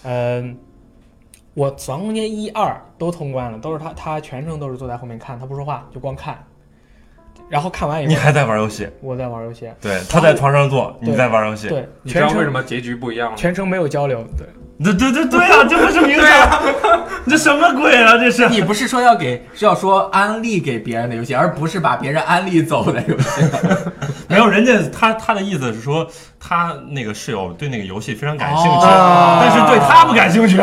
[0.02, 0.58] 嗯，
[1.60, 6.42] 我《死亡空间》一二都通关了，都是他，他全程都是坐在后面看，他不说话，就光看。
[7.50, 8.88] 然后看完以后，你还在玩游戏？
[9.02, 11.68] 我在玩游戏，对，他在床上坐，你在玩游戏。
[11.68, 13.36] 对，你知道为什么结局不一样吗？
[13.36, 14.48] 全程没有交流，对。
[14.82, 16.50] 对对对对啊，这不是明显？
[17.28, 18.18] 这什么鬼啊？
[18.18, 18.48] 这是。
[18.48, 23.42] 你不是说要给是要说安利给别人的游戏，而不是把别人安利走的游戏。
[24.30, 26.08] 没有，人家他他的意思是说，
[26.40, 30.58] 他那个室友对那个游戏非常感兴趣，哦但是对他不感兴趣。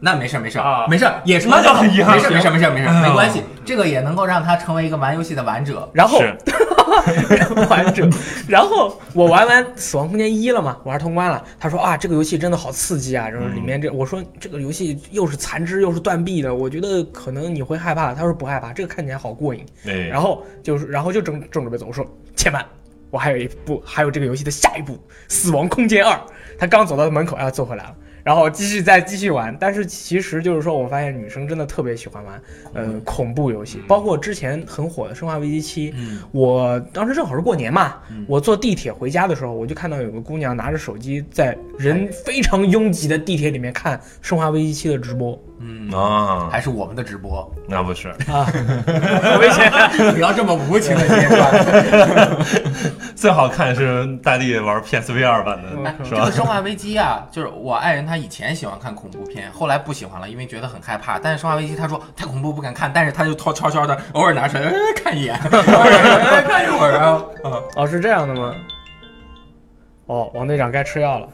[0.00, 5.88] 那没事儿没事儿啊没事儿，也是那就很遗憾没事儿没事儿没事儿没事没关系，这个也能够让他成为一个玩游戏的玩者。
[5.92, 6.34] 然后是，
[7.68, 8.10] 完整，
[8.48, 11.44] 然后我玩完《死亡空间一》了嘛，玩通关了。
[11.58, 13.28] 他说啊，这个游戏真的好刺激啊！
[13.28, 18.14] 然后里面这，我说这个游戏又是残肢又是断臂的，我觉得可能你会害怕。
[18.14, 19.64] 他说不害怕，这个看起来好过瘾。
[19.86, 22.64] 哎，然后就是，然后就正正准备走，我说且慢，
[23.10, 24.94] 我还有一部，还有这个游戏的下一部
[25.28, 26.14] 《死亡空间二》。
[26.58, 27.94] 他刚走到门口，哎坐回来了。
[28.30, 32.40] 然后继续再继续玩，但是其实就是说，我发现女生真的特别喜欢玩，
[32.74, 38.24] 呃，恐怖游戏，包括之前很火的《生化危机七》，嗯，我当时正好是过年嘛，嗯。
[38.28, 48.46] 我坐地铁回家的时候，我就看到有个姑娘拿着手机在人非常拥挤的地铁里面看《生化危机七》的直播嗯，啊，还是我们的直播，那不是，啊，
[49.38, 49.70] 危险。
[50.14, 52.36] 不要这么无情的揭穿。
[53.14, 56.32] 最好看是大力玩 PSV 二版嗯的，哎，是吧这个？
[56.32, 61.18] 生化危机啊，就是我爱人他以前喜欢看恐怖片，后来不喜欢了，因为觉得很害怕。
[61.18, 67.22] 但是生化危机他说太恐怖不敢看，但是他就偷悄悄的偶尔拿出来、哎、看一眼， 哎、看一会儿啊。
[67.44, 68.54] 嗯哦，是这样的吗？
[70.06, 71.28] 哦，王队长该吃药了。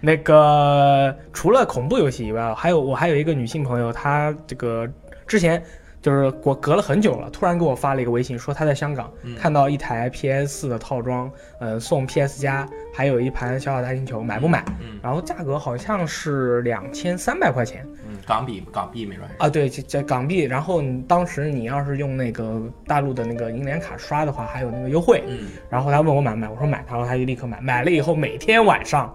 [0.00, 4.88] 那个除了恐怖游戏以外，还有我还有一个女性朋友，她这个
[5.26, 5.62] 之前
[6.00, 14.64] 就是我隔了很久了，突然给我发了一个微信，说她在香港、嗯看到一台 PS 四的套装，呃，送 PS 加，还有一盘小小大星球，买不买？
[14.80, 19.34] 嗯然后价格好像是两千三百块钱嗯，港币港币没准是。
[19.38, 20.40] 啊，对，这这港币。
[20.44, 25.22] 然后你当时你要是用那个大陆的那个银联卡刷的话，还有那个优惠。
[25.26, 27.60] 嗯，然后他问我买不买，我说买，然后他就立刻买。
[27.60, 29.14] 买了以后，每天晚上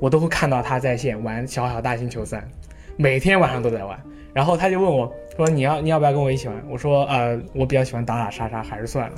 [0.00, 2.40] 我都会看到他在线玩《小小大星球三》，
[2.96, 3.98] 每天晚上都在玩。
[4.32, 9.16] 然后他就问我说：“你要你要不要跟我一起玩？”我说：“呃，我比较喜欢打打杀杀，还是算了。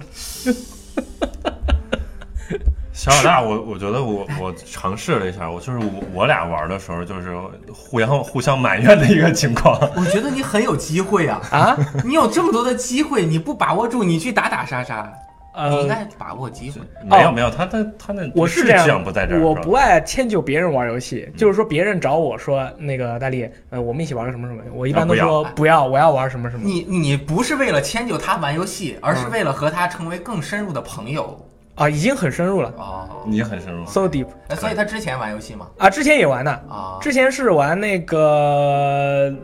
[2.92, 7.34] 小老大，我我觉得我我尝试了一下，我就是我我俩玩的时候就是
[7.72, 9.78] 互相互相埋怨的一个情况。
[9.96, 11.40] 我觉得你很有机会啊！
[11.50, 15.12] 啊，你有这么多的机会，你不把握住，你去打打杀杀，
[15.56, 16.80] 你应呃，该把握机会。
[17.04, 26.62] 没有没有，他他他那我是这样，不在这儿，我不爱迁就别人玩游戏，就是说别人找我说那个大力，呃，我们一起玩个什么什么，我一般都说不要，我要玩什么什么。
[26.64, 31.40] 你你不是为了迁就他玩游戏，而是为了和他成为更深入的朋友
[31.76, 33.08] 啊，已经很深入了哦。
[33.26, 33.84] 你很深入。
[33.86, 35.68] ，so deep 哎所以他之前玩游戏吗？
[35.78, 39.34] 啊，之前也玩的，啊，之前是玩那个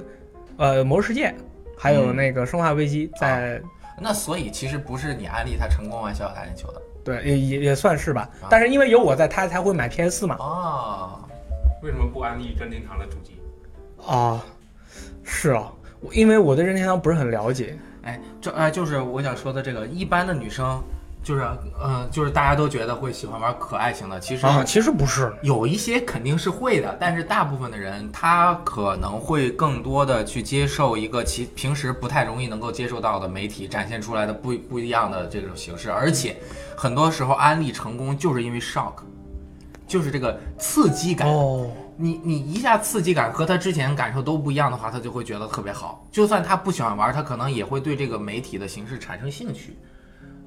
[0.56, 1.28] 呃《魔兽世界》，
[1.76, 3.60] 还有嗯那个《生化危机》在，
[3.98, 8.48] 那所以其实不是你安利他成功玩小小大练球的对也也也算是吧啊。
[8.48, 10.36] 但是因为有我在，他才会买 PS 四嘛。
[10.38, 11.18] 哦。
[11.82, 13.40] 为什么不安利任天堂的主机？
[14.06, 14.40] 啊，
[15.24, 17.76] 是啊，我因为我对任天堂不是很了解。
[18.02, 20.80] 哎，这哎就是我想说的这个，一般的女生
[21.22, 21.42] 就是
[21.80, 36.36] 呃，就是大家都觉得会喜欢玩可爱型的，其实啊，其实不是，有一些肯定是会的，但是大部分的人他可能会更多的去接受一个其平时不太容易能够接受到的媒体展现出来的不不一样的这种形式，而且
[36.76, 38.94] 很多时候安利成功就是因为 shock，
[39.86, 41.28] 就是这个刺激感。
[41.28, 46.04] 哦，你你一下刺激感和他之前感受都不一样的话，他就会觉得特别好。
[46.10, 49.76] 就算他不喜欢玩，他可能也会对这个媒体的形式产生兴趣，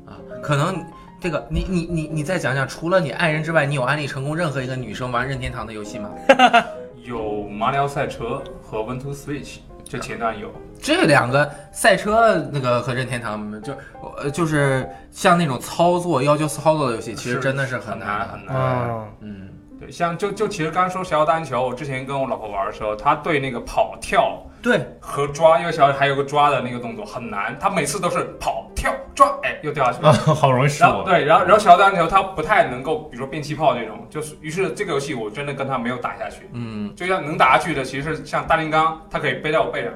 [0.05, 0.83] 啊，可能
[1.19, 6.09] 这个你你你你再讲讲，除了你爱人之外，你有安利成功任何一个女生玩任天堂的游戏吗？
[7.03, 10.51] 有马里奥赛车和 One to Switch，这前段有。
[10.81, 13.73] 这两个赛车那个和任天堂就
[14.17, 18.27] 呃就是像那种操作要求操作的游戏，其实真的是很难的。
[18.27, 18.55] 很难。
[18.55, 30.09] 啊，嗯，对，像就就其实刚刚说小小单球，我之前跟我老婆玩的时候，她对那个跑跳对，和抓，因为小还有个抓的那个动作很难，她每次都是跑跳抓，哎，又掉下去了。
[30.09, 31.03] 啊，好容易失误。
[31.03, 36.49] 对，然后然后小小单球她不太能够，比如说变气泡这种，就是于是这个游戏我真的跟她没有打下去。
[36.53, 39.91] 嗯，就像能打下去的，其实是像大金刚，它可以背在我背上，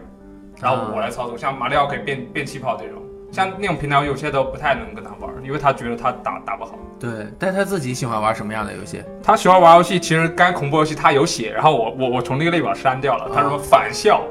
[0.61, 1.37] 然后我来操作。
[1.37, 6.77] 像马里奥可以变变气泡这种，像那种平台我有些都不太能跟他玩，因为他觉得他打打不好。
[6.99, 7.09] 对，
[7.39, 9.01] 但他自己喜欢玩什么样的游戏？
[9.23, 13.29] 他喜欢玩游戏，其实该恐怖游戏他有写，然后我我我从那个列表删掉了。
[13.33, 14.21] 他什么返校，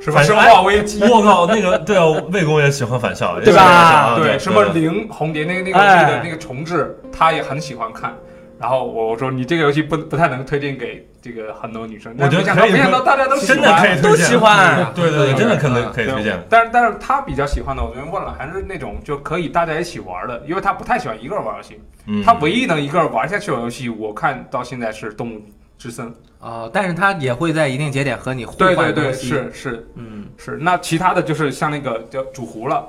[0.00, 4.16] 什么生化危机，我靠，那个对啊，魏公也喜欢返校，对吧？
[4.16, 8.16] 对，什么对零红蝶那个那个那个重置，他也很喜欢看。
[8.58, 16.42] 然后我我说你这个游戏不不太能推荐给这个很多女生，我觉得没想到可以没想到大家都喜真欢，的可以，都喜欢对对对，真的可能嗯可以推荐。
[16.48, 21.80] 但是但是他比较喜欢的，我昨天问了，还是那种就可以大家一起玩的，因为他不太喜欢一个人玩游戏。
[22.06, 25.42] 嗯，他唯一能一个人玩下去的游戏，我看到现在是《动物
[25.76, 26.06] 之森》。
[26.38, 29.28] 哦，但是他也会在一定节点和你互对对对，换东西。
[29.28, 30.56] 是是嗯，是。
[30.60, 32.86] 那其他的就是像那个叫煮糊了，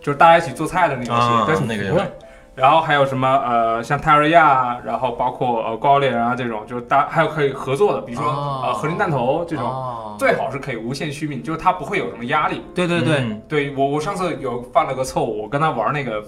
[0.00, 2.04] 就是大家一起做菜的那个游戏，啊对，那个游戏
[2.60, 8.62] 然后还有什么呃，像泰瑞亚，然后包括呃高猎人啊这种，就是大还有可以合作的，比如说、哦。
[8.66, 12.62] 呃合成弹头这种，哦，最好是可以无限续命，就是它不会有什么压力。
[12.74, 13.42] 对对对，嗯。
[13.48, 16.22] 对我我上次有犯了个错误，我跟他玩那个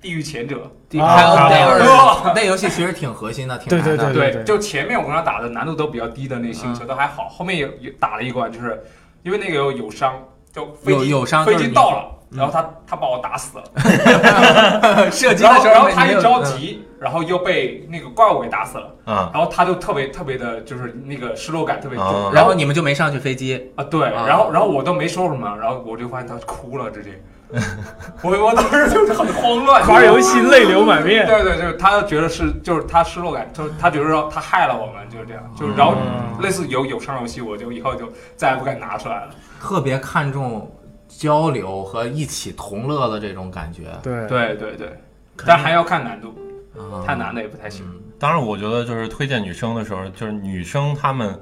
[0.00, 4.12] 地狱前者，啊还有啊那那游戏其实挺核心的，挺对难的。
[4.12, 8.82] 对对，就前面我跟他打的难度都比较低的那个星球都还好，后面有有打了一关，就是
[9.22, 10.14] 因为那个有有伤，
[10.52, 13.64] 就飞机有有伤飞机到了，嗯然后他他把我打死了，
[15.10, 27.20] 射击然后的时候然后他一着嗯急，然后又被那个怪物给打死了，啊，然后他就特别特别的，就是那个失落感特别重，啊然后你们就没上去飞机，啊对，啊然后然后我都没说什么，然后我就发现他哭了，直接，
[28.22, 31.26] 我我当时就是很慌乱， 玩游戏泪流满面。
[31.28, 39.28] 对对，就是他觉得是，就是他失落感，就是他觉得说他害了我们，就是这样，就是然后嗯类似有有伤游戏，我就以后就再也不敢拿出来了。
[39.60, 40.68] 特别看重
[41.18, 43.84] 交流和一起同乐的这种感觉。
[44.02, 44.26] 对。
[44.26, 44.88] 对对对，
[45.46, 46.34] 但还要看难度，
[46.76, 47.84] 啊太难的也不太行。
[47.86, 48.00] 嗯。
[48.18, 51.40] 当然，我觉得就是推荐女生的时候，就是女生她们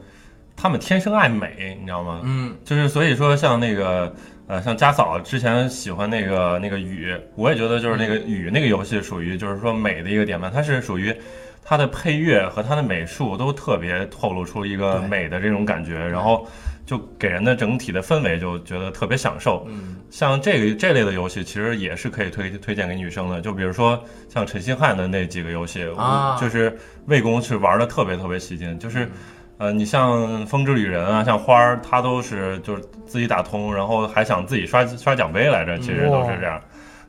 [0.56, 2.20] 她们天生爱美，你知道吗？
[2.22, 2.54] 嗯。
[2.64, 4.14] 就是所以说像那个
[4.46, 11.14] 呃，像家嫂之前喜欢那个那个雨，我也觉得就是那个雨那个游戏属于就是说美的一个典范，它是属于
[11.62, 16.48] 它的配乐和它的美术都特别透露出一个美的这种感觉，然后
[16.90, 19.64] 就给人的整体的氛围就觉得特别享受。
[19.68, 23.40] 嗯像这个这类的游戏，其实也是可以推推荐给女生的。
[23.40, 26.76] 就比如说像陈星汉的那几个游戏，啊就是
[27.06, 28.76] 魏公是玩的特别特别起劲。
[28.76, 29.08] 就是，
[29.58, 36.60] 呃，你像《风之旅人》啊，像花儿，他都是就是自己打通，然后还想自己刷刷奖杯来着，其实都是这样。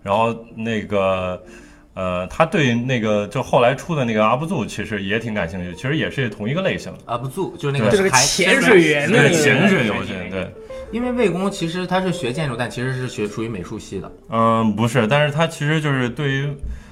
[0.03, 1.41] 然后那个
[1.93, 10.49] 呃，他对那个就后来出的那个阿布祖其实也挺感兴趣，其实也是同一个类型，阿布祖，就是那个就是潜水员对那个潜水游戏，对，
[10.91, 14.11] 因为魏公其实他是学建筑，但其实是学属于美术系的。
[14.29, 16.49] 嗯，不是，但是他其实就是对于，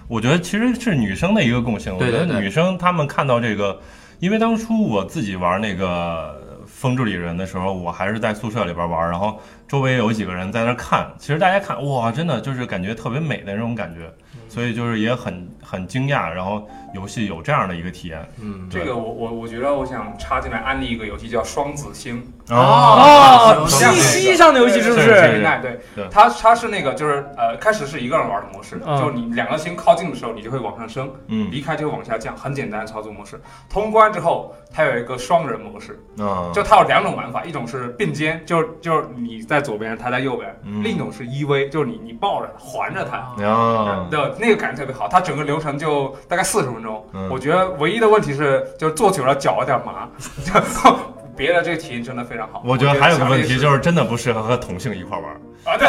[0.09, 1.97] 我觉得其实是女生的一个共性。
[1.97, 3.79] 对对对我觉得女生她们看到这个，
[4.19, 6.35] 因为当初我自己玩那个
[6.67, 14.11] 《风之旅人》的时候，我还是在宿舍里边玩，然后周围有几个人在那看，其实大家看哇，真的就是感觉特别美的那种感觉，
[14.49, 18.27] 所以就是也很很惊讶，然后游戏有这样的一个体验。
[18.41, 23.65] 嗯，这个我我我觉得我想插进来安利一个游戏叫《双子星哦。
[23.69, 25.07] 这样，PC 上的游戏是不是？
[25.07, 28.99] 对对，它它是那个就是呃，开始是一个人玩的模式，嗯。
[28.99, 31.49] 就你两个星靠近的时候，你就会往上升，嗯。
[31.51, 33.39] 离开就会往下降，很简单的操作模式。
[33.69, 40.83] 通关之后，它有一个双人模式，啊，就它有两种玩法，一种是并肩，就是就是你在左边，他在右边；嗯。
[40.83, 43.17] 另一种是依偎，就是你你抱着他，环着他。
[43.45, 47.05] 啊，对，那个感觉特别好，它整个流程就大概四十分钟。
[47.13, 50.07] 嗯我觉得唯一的问题是，就是坐久了脚有点麻，
[50.45, 50.53] 就
[51.35, 52.61] 别的这个体验真的非常好。
[52.65, 55.29] 我觉得还有个问题就是真的不适合和同性一块玩。
[55.65, 55.87] 啊，对，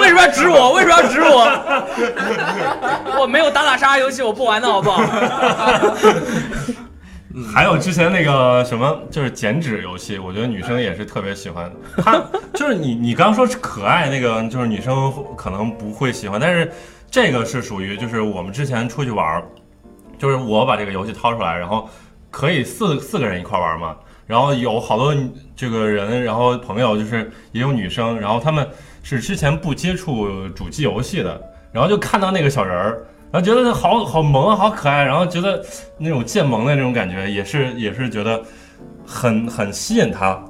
[0.00, 0.72] 为什么要指我？
[0.74, 1.46] 为什么要指我？
[3.20, 5.00] 我没有打打杀杀游戏，我不玩的好不好？
[7.46, 11.70] 还有之前那个什么，就是剪纸游戏，我觉得女生也是特别喜欢。
[11.98, 12.22] 它
[12.54, 16.70] 就是你你刚说是可爱那个，就是女生可能不会喜欢，但是
[17.10, 19.44] 这个是属于就是我们之前出去玩儿，
[20.18, 21.88] 就是我把这个游戏掏出来，然后
[22.30, 23.96] 可以四四个人一块玩嘛，
[24.26, 25.14] 然后有好多
[25.54, 28.68] 这个人，然后朋友就是也有女生，然后他们
[29.02, 31.40] 是之前不接触主机游戏的，
[31.72, 33.04] 然后就看到那个小人儿。
[33.30, 35.62] 然后觉得好好萌啊，好可爱，然后觉得
[35.98, 38.42] 那种渐萌的那种感觉，也是也是觉得
[39.06, 40.42] 很很吸引他，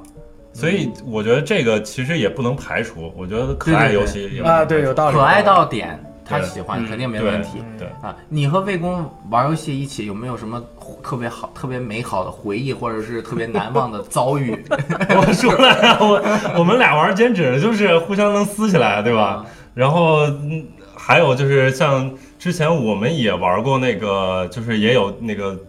[0.53, 5.15] 所以我觉得这个其实也不能排除，我觉得可爱游戏啊，对，有道理。
[5.17, 7.61] 可爱到点，他喜欢嗯肯定没问题。
[7.77, 10.63] 对，啊，你和魏公玩游戏一起有没有什么
[11.03, 14.57] 特别好、特别美好的回忆，或者是特别难忘的遭遇？
[14.69, 19.45] 我说了，我我们俩玩剪纸就是互相能撕起来，对吧？
[19.73, 20.65] 然后嗯，
[20.95, 25.59] 还有就是像之前我们也玩过那个，就是也有那个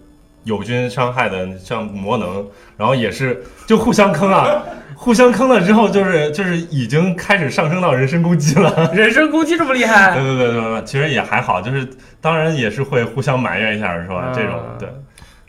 [0.44, 4.62] 友军伤害的，像魔能，然后也是就互相坑啊，
[4.94, 8.90] 互相坑了之后，就是就是已经开始上升到人身攻击了。
[8.94, 11.87] 人身攻击这么厉害，对对对对对，其实也还好，就是
[12.20, 14.26] 当然也是会互相埋怨一下，是吧？
[14.28, 14.88] 嗯这种对，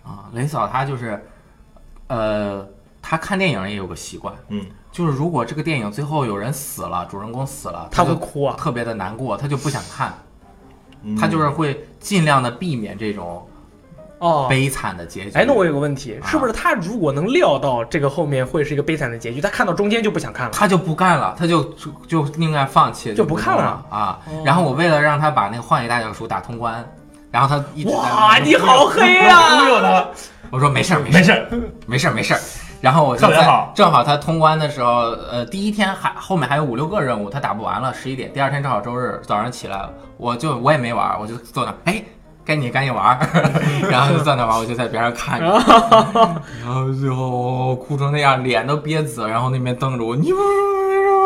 [0.03, 1.23] 啊，雷嫂她就是，
[2.07, 2.67] 呃，
[2.99, 8.55] 她看电影也有个习惯，嗯，就是如果这个电影最后有人死了，主人公死了，他会哭啊。
[8.57, 10.11] 特别的难过，她就不想看，
[11.03, 13.47] 嗯她就是会尽量的避免这种
[14.19, 15.31] 哦，悲惨的结局。
[15.33, 20.51] 哎，那我有个问题，啊是不是他如果能料到这个后面会是一个悲惨的结局，他看到中间就不想看了？
[20.53, 24.43] 他就不干了，他就就就宁愿放弃，就不看了了啊哦。
[24.45, 26.87] 然后我为了让他把那个幻影大小叔打通关，
[27.31, 29.67] 然后他一直哇，你好黑忽呀！
[29.67, 30.07] 悠他，
[30.51, 31.47] 我说没事儿没事儿，
[31.87, 32.39] 没事儿没事儿。
[32.81, 33.35] 然后我就在
[33.75, 38.33] 正好他通关的时候，呃，第一天还后面还有五六个任务，他打不完了，十一点。
[38.33, 42.03] 第二天正好周日早上起来了，我就我也没玩儿，我就坐那儿，哎，
[42.43, 43.19] 该你赶紧玩儿，
[43.87, 45.45] 然后就在那玩儿，我就在边上看着，
[46.59, 50.39] 然后最后哭成那样，脸都憋紫了，然后那边瞪着我，你不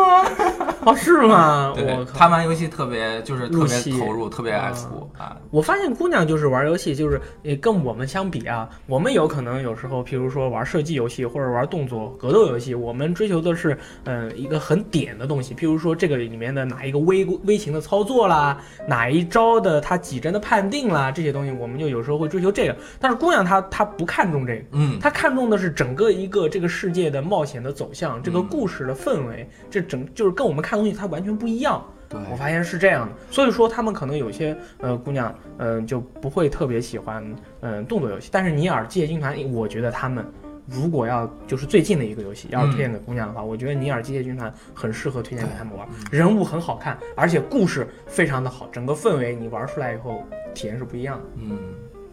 [0.84, 1.72] 哦，是吗？
[1.74, 2.18] 对我，靠！
[2.18, 5.36] 他玩游戏特别就是特别投入，特别爱哭啊。
[5.50, 22.76] 我发现姑娘就是玩游戏，就是也跟我们相比啊，我们有可能有时候，譬如说玩射击游戏或者玩动作格斗游戏，我们追求的是嗯、呃一个很点的东西，譬如说这个里面的哪一个微微型的操作啦，哪一招的它几帧的判定啦，这些东西我们就有时候会追求这个。
[23.00, 24.62] 但是姑娘她她不看重这个。
[24.72, 31.84] 嗯，她看重的是整个一个这个世界的冒险的走向，这个嗯故事的氛围，这整就是跟我们看东西它完全不一样。
[32.08, 37.20] 对，我发现是这样的，所以说他们可能有些呃姑娘，嗯、就不会特别喜欢
[37.60, 38.28] 嗯、呃动作游戏。
[38.30, 40.24] 但是尼尔机械军团，我觉得他们
[40.68, 50.22] 如果要就是最近的一个游戏，要是推荐给姑娘的话，我觉得尼尔机械军团很适合推荐给他们玩，人物很好看，而且故事非常的好，整个氛围你玩出来以后
[50.54, 51.24] 体验是不一样的。
[51.42, 51.58] 嗯，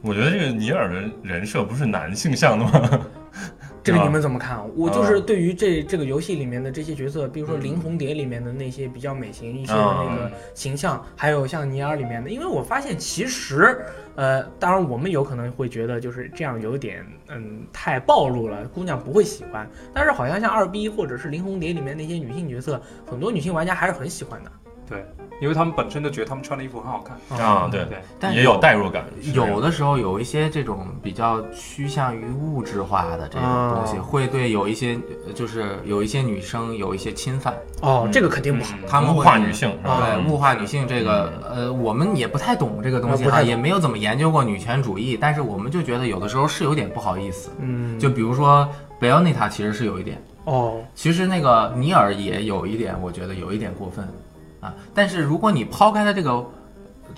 [0.01, 3.05] 我觉得这个尼尔的人设不是男性向的吗？
[3.83, 4.57] 这个啊你们怎么看？
[4.77, 13.83] 我就是对于这这个游戏里面的这些角色，比如说《林红蝶》里面的那些比较美型一些的那个形象，还有像尼尔里面的，因为我发现其实，
[14.15, 19.69] 呃，当然我们有可能会觉得就是这样有点嗯太暴露了，姑娘不会喜欢。
[19.93, 24.51] 但是好像像二 B 或者是《林红蝶》里面那些女性角色，很多女性玩家还是很喜欢的。
[24.87, 25.05] 对，
[25.41, 27.39] 因为他们本身就觉得他们穿的衣服很好看。
[27.39, 29.05] 啊，对，对，但也有代入感。
[29.33, 38.75] 有的时候有一些这种比较趋向于物质化的这种东西，哦会对有一些呃就是有一些女生有一些侵犯，哦，这个肯定不好。
[38.81, 38.87] 嗯。
[38.87, 40.01] 他们会物化女性是吧？
[40.01, 47.49] 对物化女性这个，呃，我们也不太懂这个东西哈，也没有怎么研究过女权主义，但是我们就觉得有的时候是有点不好意思。
[47.59, 48.67] 嗯，就比如说
[48.99, 54.07] 贝奥内塔其实是有一点，哦，其实那个尼尔也有一点，我觉得有一点过分
[54.63, 54.73] 啊。
[54.93, 56.43] 但是如果你抛开它这个。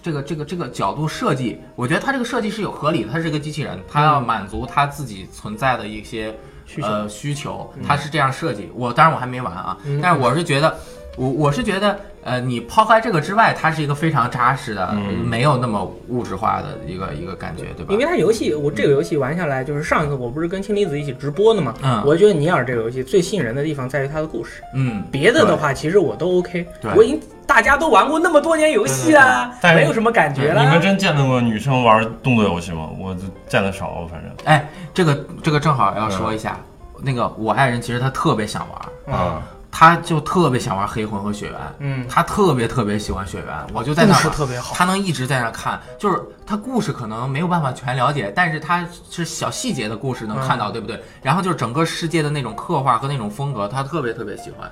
[0.01, 3.11] 这个这个这个角度设计，我觉得它这个设计是有合理的。
[3.11, 6.35] 它是个机器人，它要满足它自己存在的一些
[6.65, 8.69] 需求呃需求，它是这样设计。
[8.75, 10.77] 我当然我还没完啊，嗯但是我是觉得，
[11.15, 17.93] 我我是觉得，呃，你抛开这个之外，它是一个非常扎实的，嗯没有那么物质化的一个一个感觉，对吧？
[17.93, 30.61] 因为它游戏，我这个游戏玩下来，就是上一次我不是跟青离子一起直播的嘛，嗯我觉得尼尔这个游戏最吸引人的地方在于它的故事，嗯，别的的话其实我都 OK，对我已经大家都玩过那么多年游戏啦，但是没有什么感觉了。
[30.63, 32.89] 你们真见到过女生玩动作游戏吗？
[32.99, 36.59] 我就见的少，反正哎，这个这个正好要说一下，
[37.01, 38.67] 那个我爱人其实他特别想
[39.05, 39.41] 玩，啊，
[39.77, 44.29] 他就特别想玩黑魂和血缘，嗯，他特别特别喜欢血缘，我就在那儿。
[44.29, 51.03] 特别好，他能一直在那看，就是他故事可能没有办法全了解，但是他是小细节的故事能看到，对不对？
[51.21, 54.71] 然后就是整个世界的那种刻画和那种风格，他特别特别喜欢。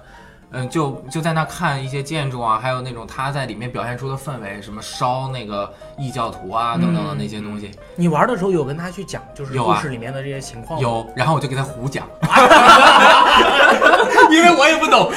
[0.55, 10.87] 嗯，就就在那看一些建筑啊，还有那种他在里面表现出的氛围，什么烧那个异教徒啊等等的那些东西，你玩的时候有跟他去讲，就是故事里面的这些情况吗。
[10.87, 12.07] 有，然后我就给他胡讲，
[14.31, 15.11] 因为我也不懂，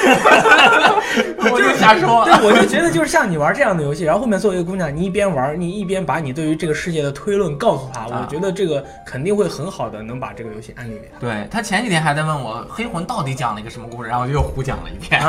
[1.51, 2.25] 我 就瞎说。
[2.25, 11.19] 对，我就觉得就是像你玩这样的游戏，然后后面作为一个姑娘，你一边玩，你一边把你对于这个世界的推论告诉她，啊我觉得这个肯定会很好的能把这个游戏安利给她。
[11.21, 15.21] 对他前几天还在问我黑魂到底讲了一个什么故事，然后我又胡讲了一遍，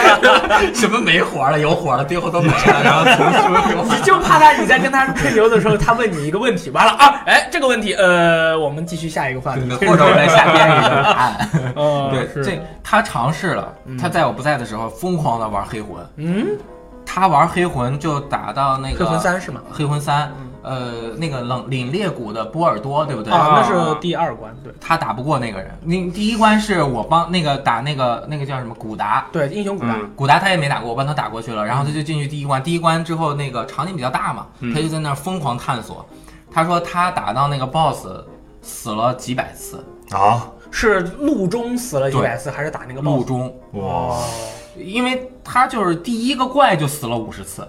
[0.74, 11.48] 什么没活了、有活了，最后都没了，然后从书给我你就怕他你在跟他吹牛的时候，他问你一个问题，完了啊，哎，这个问题，呃，我们继续下一个话题，或者我来瞎编一个答案。
[11.74, 12.44] 呃，对，是。
[12.44, 16.46] 这他尝试了，他在我不在的时候疯狂的玩黑魂，嗯，
[17.04, 19.60] 他玩黑魂就打到那个黑魂三是吗？
[19.72, 23.32] 黑魂三，呃，那个冷凛冽谷的波尔多，对不对？
[23.32, 23.62] 啊，那啊。
[23.64, 24.72] 是第二关，对。
[24.80, 25.70] 他打不过那个人。
[25.82, 30.10] 你第一关是我帮那个打那个那个叫什么古达，对，英雄古达，嗯。
[30.14, 32.62] 古达他也没打过，我帮他打过去了，然后他就进去第一关。
[32.62, 34.74] 第一关之后，那个场景比较大嘛，嗯。
[34.74, 36.04] 他就在那儿疯狂探索。
[36.50, 38.06] 他说他打到那个 BOSS
[38.62, 43.24] 死了几百次，啊，是路中死了几百次，还是打那个路？
[43.24, 44.24] 中，哇，哦。
[44.76, 47.66] 因为他就是第一个怪就死了五十次，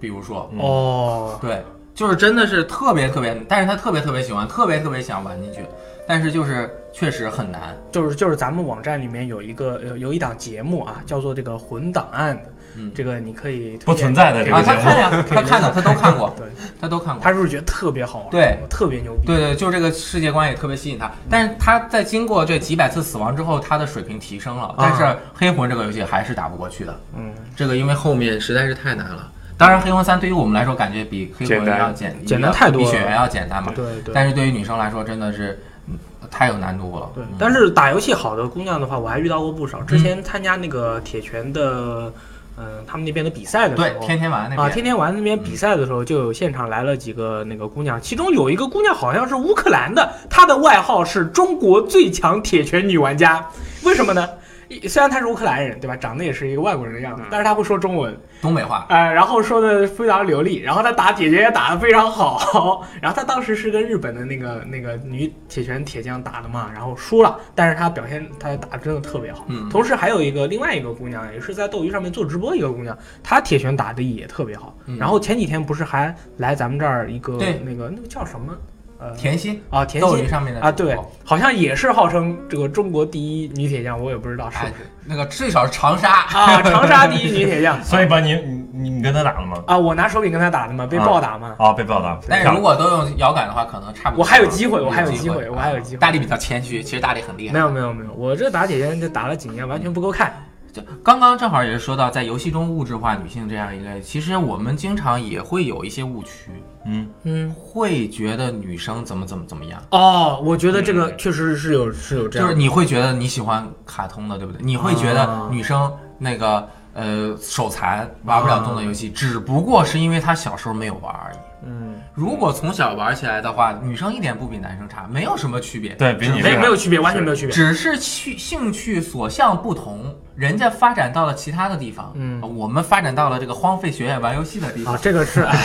[0.00, 0.58] 比如说，嗯。
[0.60, 1.62] 哦，对，
[1.94, 5.60] 就是真的是特别特别，但是他特别特别喜欢，特别特别想玩进去，
[6.06, 7.76] 但是就是确实很难。
[7.92, 12.36] 就是就是咱们网站里面有一个有有一档节目啊，叫做这个魂档案。
[12.36, 16.46] 的，嗯这个你可以不存在的这啊，个节目他看呀，他看的， 他都看过，对，
[16.80, 17.22] 他都看过。
[17.22, 18.30] 他是不是觉得特别好玩？
[18.30, 19.26] 对，特别牛逼。
[19.26, 26.98] 对对，就这个世界观也特别吸引他，但是他在经过这几百次死亡之后，他的水平提升了，但是黑魂这个游戏还是打不过去的。
[27.16, 29.30] 嗯，这个因为后面实在是太难了。
[29.56, 33.72] 当然，黑魂三对于我们来说感觉比黑魂简单要简简单太多了比血缘要简单嘛。
[33.74, 34.14] 对对。
[34.14, 35.98] 但是对于女生来说，真的是嗯
[36.30, 37.10] 太有难度了。
[37.12, 39.82] 对嗯，但是打游戏好的姑娘的话，我还遇到过不少。
[39.82, 42.12] 之前参加那个铁拳的，
[42.60, 44.60] 嗯、他们那边的比赛的时候，对天天玩那边。
[44.60, 53.46] 啊，天天玩那边比赛的时候，就有现场来了几个那个姑娘，其中有一个姑娘好像是乌克兰的，她的外号是中国最强铁拳女玩家，
[53.84, 54.28] 为什么呢？
[54.68, 55.96] 一虽然他是乌克兰人，对吧？
[55.96, 69.44] 长得也是一个外国人的样子，但是他会说中文，东北话，呃，然后说的非常流利，然后他打铁拳也打得非常好， 然后他当时是跟日本的那个那个女铁拳铁匠打的嘛，然后输了，但是他表现他打得真的特别好。
[69.48, 74.76] 嗯，同时还有一个另外一个姑娘，也是在斗鱼上面做直播一个姑娘，她铁拳打的也特别好。
[74.86, 78.52] 嗯然后前几天不是还来咱们这儿一个那个那个叫什么
[78.98, 89.62] 呃甜心啊甜心上面的啊对，好像也是号称这个中国第一女铁匠，我也不知道是不是那个最少是长沙啊长沙第一女铁匠 所以把你你你你跟他打了吗？
[89.66, 91.54] 啊，我拿手柄跟他打的嘛，被暴打嘛。
[91.58, 92.18] 啊，被暴打。
[92.28, 94.24] 但是如果都用摇杆的话，可能差不多。
[94.24, 97.58] 我还有机会我还有机机会我还有机会大力比较谦虚，其实大力很厉害没。
[97.60, 100.32] 有没有没有，我这打铁匠就打了几年，完全不够看。
[100.72, 106.50] 就刚刚正好也是说到，在游戏中物质化女性这样一类，其实我们经常也会有一些误区，
[106.86, 114.60] 嗯，嗯，会觉得女生怎么怎么怎么样，哦，我觉得这个确实是有是有这样，就是你会觉得你喜欢卡通的，对不对？
[114.62, 115.48] 你会觉得啊。
[115.50, 121.36] 女生那个呃手残玩不了动作游戏，只不过是因为她小时候没有玩而已。
[121.64, 125.94] 嗯，如果从小玩起来的话，女生一点不比男生差，没有什么区别。
[125.94, 127.54] 对比你没没有区别，完全没有区别。
[127.54, 132.40] 只是趣兴趣所向不同，人家发展到了其他的地方，嗯。
[132.56, 134.94] 我们发展到了这个荒废学院玩游戏的地方。
[134.94, 135.42] 啊，，这个是。
[135.42, 135.58] 哎，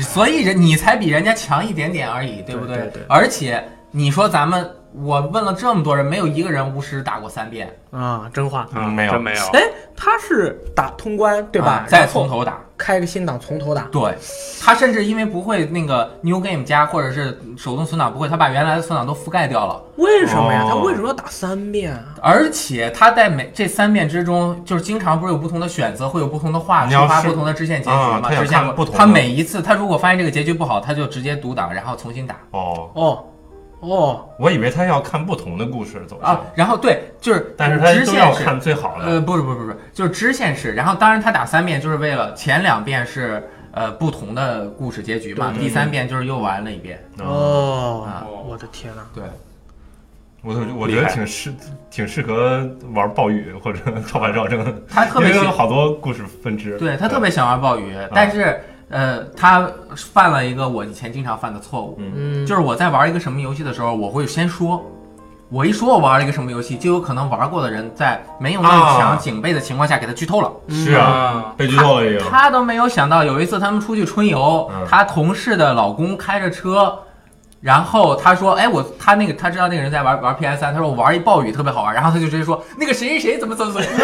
[0.00, 3.02] 所以人你才比人家强一点点而已，对不对对对。
[3.06, 4.66] 而且你说咱们，
[5.02, 8.66] 我问了这么多人，没有一个人巫师打过三遍，啊，真话。
[8.74, 9.42] 嗯没有真没有。
[9.52, 9.62] 哎，
[9.96, 11.86] 他是打通关对吧啊？
[11.88, 12.58] 再从头打。
[12.76, 13.82] 开个新档从头打。
[13.90, 14.16] 对，
[14.62, 19.82] 他甚至因为不会那个 New Game 加或者是手动存档不会，他把原来的存档都覆盖掉了。
[19.96, 20.62] 为什么呀？
[20.62, 22.04] 哦他为什么要打三遍啊？
[22.22, 28.18] 而且他在每这三遍之中，就是经常不是有不同的选择，会有不同的话触发不同的支线结局嘛？
[28.18, 33.24] 啊他想支线看不同他每一次他如果发现这个结局不好，他就直接读档，然后重新打哦，哦
[33.80, 36.44] 哦，我以为他要看不同的故事走啊向，。
[36.54, 39.04] 然后对，就是但是他支都要看最好的。
[39.04, 40.72] 呃，不是不是不是，就是支线是。
[40.72, 46.98] 然后当然他打三遍就是为了前两遍是呃不同的故事结局嘛，第三遍就是又玩了一遍。
[47.20, 49.02] 哦啊，我的天呐！
[49.14, 49.22] 对，
[50.42, 51.52] 我我觉得挺适
[51.90, 56.76] 挺适合玩暴雨或者超凡绕正，他特别有好多故事分支。
[56.78, 58.60] 对他特别喜欢玩暴雨，但是
[58.90, 64.84] 呃，他犯了一个我以前经常犯的错误，嗯，就是我在玩一个什么游戏的时候，我会先说。
[65.50, 70.52] 我一说我玩了一个什么游戏，就有可能玩过的人在没有那么啊强警备的情况下给他剧透了。
[70.68, 72.20] 是啊，被剧透了也有。
[72.28, 76.98] 他都没有想到，有一次他们出去春游，嗯他同事的老公开着车，
[77.60, 83.88] 然后他说：“哎，我他那个他知道那个人在玩玩 PS 三，他说我玩一暴雨特别好玩，然后他就直接说那个谁谁谁怎么怎么怎么，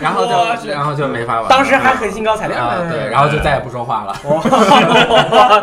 [0.00, 0.32] 然后就
[0.70, 1.48] 然后就没法玩了。
[1.48, 2.56] 当时还很兴高采烈。
[2.56, 4.16] 啊，对，然后就再也不说话了。
[4.24, 4.40] 哇。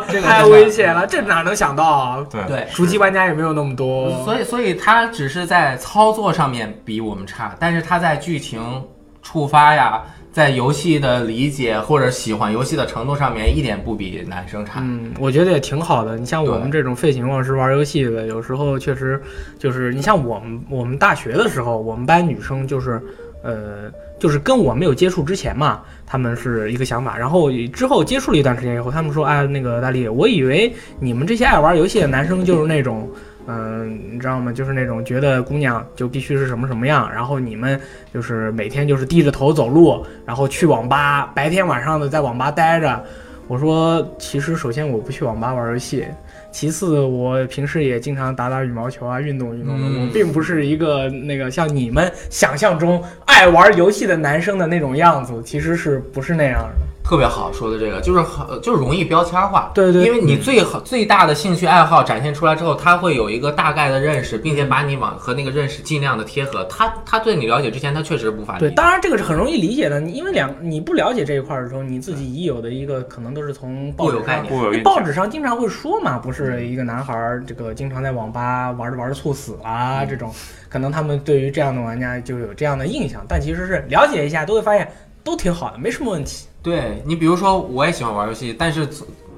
[0.12, 1.84] 这个太危险了，这哪能想到？
[1.86, 2.18] 啊？
[2.30, 2.42] 对。
[2.46, 8.84] 对，主机玩家也没有那么多，所以所以他只是在操作上面比我们差，但是他在剧情
[9.22, 10.02] 触发呀，
[10.40, 14.80] 在游戏的理解或者喜欢游戏的程度上面一点不比男生差。
[14.82, 16.18] 嗯，我觉得也挺好的。
[16.18, 19.22] 你像我们这种废寝忘食玩游戏的，有时候确实
[19.58, 23.02] 就是你像我们我们大学的时候，我们班女生就是
[23.44, 33.10] 呃，就是跟我没有接触之前嘛，他们是一个想法，然后之后接触了一段时间以后，他们说，哎，那个大力，我以为你们这些爱玩游戏的男生就是那种。
[33.52, 34.54] 嗯，你知道吗？
[34.54, 37.80] 就是那种觉得姑娘就必须是什么什么样，然后你们
[38.14, 43.04] 就是每天就是低着头走路，然后去网吧，白天晚上的在网吧待着，
[43.48, 46.06] 我说，其实首先我不去网吧玩游戏，
[46.52, 49.88] 其次我平时也经常打打羽毛球啊，运动运动的。
[49.88, 56.99] 嗯我并不是一个那个像你们想象中爱玩游戏的男生的那种样子，其实是不是那样的？
[57.10, 59.72] 特别好说的这个，就是很就是容易标签化。
[59.74, 66.64] 对对因为你最好最大的兴趣爱好展现出来之后，他会有一个大概的认识，并且把你往和那个认识尽量的贴合。
[66.66, 74.20] 他他对你了解之前，他确实无法理对，当然这个是很容易理解的，你因为两你不了解这一块儿的时候，你自己已有的一个可能都是从报纸上。
[74.20, 74.54] 固有概念。
[74.54, 74.74] 固有印象。
[74.74, 80.32] 因为报纸上经常会说嘛，不是一个男孩儿这个经常在网吧玩着玩着猝死啊，这种
[80.70, 84.88] 可能他们对于这样的玩家就有这样的印象，但其实是了解一下都会发现
[85.24, 86.46] 都挺好的，没什么问题。
[86.62, 88.88] 对你比如说，我也喜欢玩游戏，但是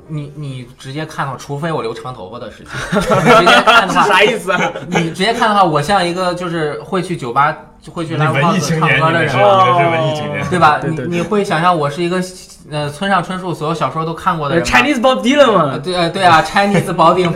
[0.07, 4.59] 你你直接看到，除非我留长头发的事情， 你直接看的话，啥意思啊？
[4.89, 7.55] 你直接看的话，我像一个就是会去酒吧
[7.91, 10.45] 会去你 live 文艺青年，唱歌的人你是，哦你是文艺青年。
[10.49, 10.79] 对吧？
[10.79, 12.21] 对对对你你会想象我是一个
[12.69, 17.31] 呃村上春树所有小说都看过的人吗 Chinese Bob Dylan 呃嘛，对呃对啊，Chinese Bob Dylan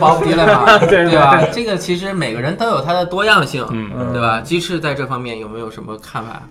[0.46, 1.42] 吗 对吧？
[1.52, 4.40] 这个其实每个人都有他的多样性，嗯对吧？
[4.40, 6.42] 鸡翅在这方面有没有什么看法？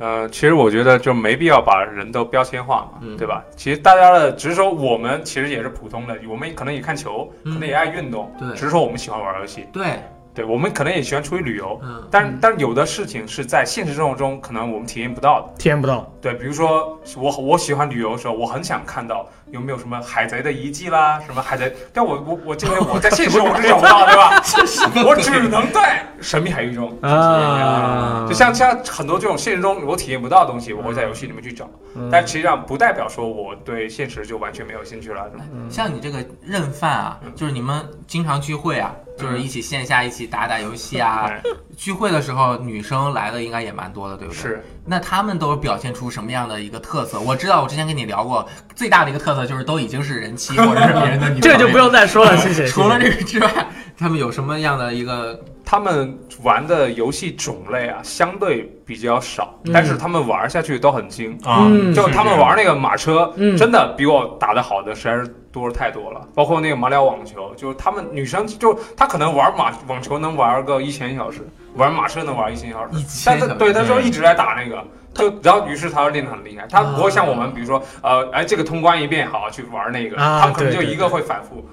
[0.00, 3.44] 呃，其实我觉得就没必要把人都标签化嘛，嗯对吧？
[3.54, 15.54] 其实大家的只是说我们其实也是普通的，我们可能也看球，嗯可能也爱运动，对只是说我们喜欢玩游戏，对，对我们可能也喜欢出去旅游，嗯但但有的事情是在现实生活中可能我们体验不到的。
[15.58, 16.10] 体验不到。
[16.20, 24.42] 对，比如说我我喜欢旅游的时候，我很想看到有没有什么海贼的遗迹啦， 什么海贼，但我我我今天我在 现实我是找不到，对吧？
[25.06, 26.96] 我只能在神秘海域中。
[27.02, 31.68] 啊就像像很多这种现实中我体验不到的东西，我会在游戏里面去找，
[32.10, 35.44] 但实际上不代表说我对现实就完全没有兴趣了，是吧？
[35.68, 41.26] 像你这个认饭啊，就是你们经常聚会啊，就是一起线下一起打打游戏啊。
[41.26, 41.42] 哎
[41.76, 44.42] 聚会的时候，女生来的应该也蛮多的，对不对？。
[44.42, 47.18] 是，那她们都表现出什么样的一个特色？
[47.18, 51.40] 我知道，我之前跟你聊过，最大的一个特色就是都已经是人妻或者是别人的女朋友。
[51.40, 52.66] 这个就不用再说了，谢谢。
[52.66, 53.66] 除了这个之外，
[53.96, 55.40] 他们有什么样的一个？
[55.70, 61.38] 他们玩的游戏种类啊，相对比较少，嗯但是他们玩下去都很精。
[61.44, 66.26] 啊，嗯就他们玩那个马车，嗯真的比我打的好的实在是多太多了。
[66.34, 71.46] 包括那个马里奥网球，就是他们女生就她可能玩马网球能玩个一千小时，
[71.76, 74.84] 玩马车能玩一千小时，一千小时但是对，她就一直在打那个。
[75.14, 76.66] 就然后，于是她练得很厉害。
[76.68, 81.64] 她不会像我们，比如说，呃，哎，这个通关一遍好去玩那个，啊他们可能就一个会反复。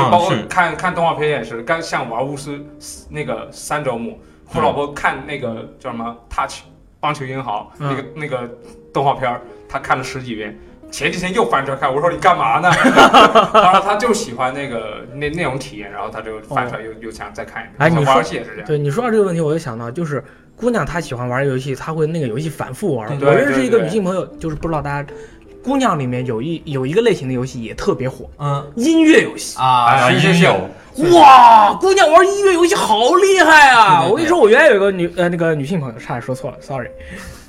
[0.00, 2.60] 就啊包括是看看动画片也是，刚像玩巫师
[3.08, 4.20] 那个三周目，
[4.54, 6.60] 我老婆看那个叫什么《Touch
[7.00, 8.50] 棒球英豪》嗯那个那个
[8.92, 10.58] 动画片，她看了十几遍。
[10.88, 12.70] 前几天又翻出来看，我说你干嘛呢？
[13.52, 18.06] 她说她就喜欢那个那那种体验，然后她就翻出来又、又想再看一遍。
[18.06, 18.66] 玩游戏也是这样。
[18.66, 20.22] 对你说到这个问题，我就想到，就是
[20.54, 23.18] 姑娘她喜欢玩游戏，她会那个游戏反复玩。
[23.18, 25.12] 对我认识一个女性朋友，就是不知道大家，
[25.66, 29.58] 姑娘里面有一有一个类型的游戏也特别火，嗯音乐游戏。
[29.58, 30.44] 啊，哎是是是，
[30.94, 34.02] 音有哇，姑娘玩音乐游戏好厉害啊！
[34.02, 36.88] 对对对我跟你说，我原来有个女呃那个女性朋友，差点说错了，sorry，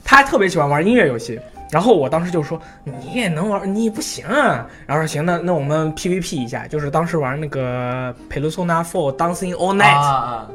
[0.03, 1.39] 她特别喜欢玩音乐游戏。
[1.70, 4.65] 然后我当时就说你也能玩，你不行啊。
[4.88, 10.49] 然后说行，那那我们 PVP 一下，就是当时玩那个 Persona 4 Dancing All 啊 Night，、啊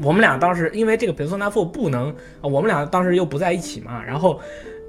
[0.00, 4.38] 我们俩当时因为这个 Persona 4不能，啊我们俩当时又不在一起嘛，然后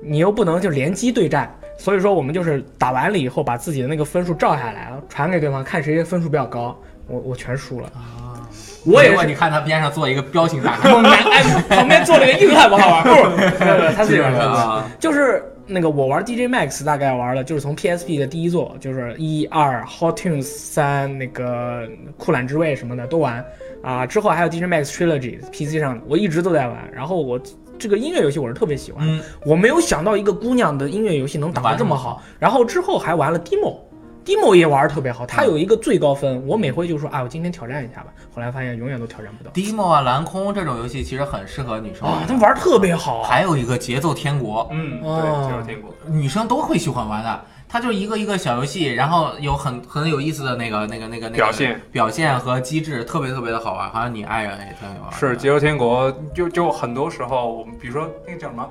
[0.03, 6.77] 你又不能就联机对战，所以说我们就是打完了以后把自己的那个分数照下来，传给对方，看谁分数比较高。
[7.07, 8.37] 我我全输了，啊！
[8.85, 9.25] 我也是。
[9.25, 11.41] 你看他边上做一个彪形大我们哎，
[11.75, 13.03] 旁边坐了个硬汉，我好玩。
[13.03, 14.39] 不是， 不是，不是他自己玩的。
[14.39, 23.43] 啊，就是那个我玩 DJ Max 大概玩了，就是从 PSP 的第一座，就是一二 Hot Tunes 三那个酷懒之位什么的都玩
[23.81, 26.77] 啊，之后还有 DJ Max Trilogy PC 上的，我一直都在玩。
[26.93, 27.39] 然后我
[27.79, 32.21] 这个音乐游戏我是特别喜欢，嗯，我没有想到一个姑娘的音乐游戏能打得这么好。
[32.37, 33.77] 然后之后还玩了 Demo。
[34.25, 38.13] Demo 也玩的特别好，它有一个最高分，我每回就说啊，我今天挑战一下吧。
[38.35, 39.49] 后来发现永远都挑战不到。
[39.51, 43.23] Demo 啊，蓝空这种游戏其实很适合女生哇，玩他玩得特别好。
[43.23, 45.91] 还有一个节奏天国，嗯，哦对，节奏天国。
[46.13, 47.41] 女生都会喜欢玩的。
[47.71, 53.87] 它就一个一个小游戏，然后有很很有意思的那个那个那个那个表现表现和机制，特别特别的好玩。
[53.91, 55.11] 好像你爱人也特别玩。
[55.13, 58.67] 是《节奏天国》就就很多时候，我们比如说那个叫什么，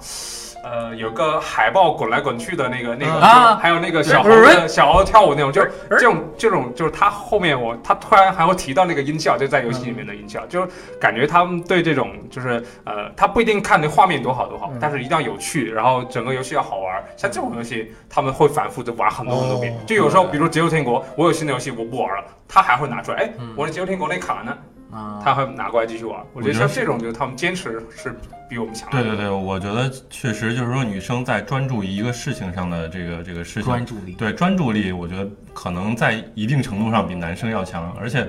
[0.71, 10.69] 呃，有个海豹滚来滚去的那个那个，啊还有那个小猴嗯子小猴跳舞那种，就是这种这种就是他后面我他突然还会提到那个音效，就在游戏里面的音效，就是
[11.01, 17.03] 感觉他们对这种就是呃，他不一定看那画面多好多好嗯，但是一定要有趣，然后整个游戏要好玩。
[17.17, 19.77] 像这种游戏，他们会反复的玩很多很多遍哦。
[19.87, 24.57] 就有时候，比如《节奏天国》，我有新的游戏我不玩了，他还会拿出来，哎嗯，我的《节奏天国》那卡呢？
[24.91, 26.21] 啊，他会拿过来继续玩。
[26.33, 28.17] 我觉得像这种，就是他们坚持是
[28.49, 28.89] 比我们强。
[28.91, 34.13] 对对对，我觉得确实就是说，女生在专注于一个事情上的这个这个事情，专注力。
[34.13, 38.27] 对专注力，我觉得可能在一定程度上比男生要强，而且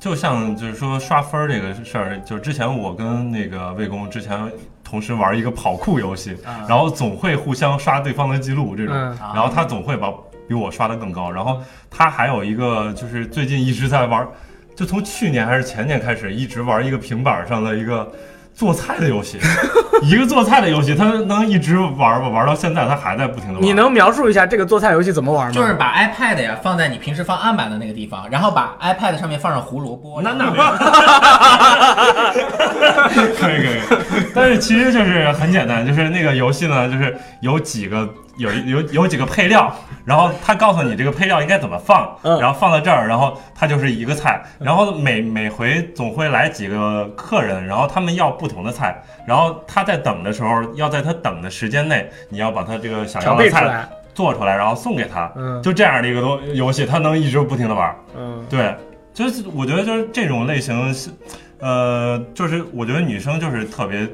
[0.00, 4.50] 就像就是说刷分儿这个事儿，就是之前我跟那个魏工之前
[4.82, 6.64] 同时玩一个跑酷游戏，啊。
[6.68, 10.10] 然后总会互相刷对方的记录这种，然后他总会把
[10.46, 14.26] 比我刷的更高，然后他还有一个就是最近一直在玩，
[14.78, 18.08] 就从去年还是前年开始一直玩一个平板上的一个。
[18.54, 19.38] 做菜的游戏，
[20.02, 23.62] 一个做菜的游戏，他能一直玩吧，玩到现在，他还在不停的玩。
[23.62, 25.52] 你能描述一下这个做菜游戏怎么玩吗？
[25.54, 30.20] 就是把 iPad 呀放在你平时放案板的那个地方，然后把 iPad 上面放上胡萝卜。
[30.22, 30.50] 那那
[33.38, 33.78] 可以可以，
[34.34, 39.70] 但是其实就是很简单，就是那个游戏呢，就是有几个有有有几个配料，
[40.06, 53.86] 然后他告诉你这个配料应该怎么放，嗯然后放到这儿，然后它就是一个菜，然后每每回总会来几个客人，然后他们要不同的菜，然后他在等的时候，要在他等的时间内，你要把他这个想要的菜。
[54.14, 57.94] 做出来，然后送给他，嗯就这样的一个东游戏，他能一直不停的玩。
[58.16, 58.74] 嗯对，
[59.14, 61.08] 就是我觉得就是这种类型是，
[61.60, 64.08] 呃，就是我觉得女生就是特别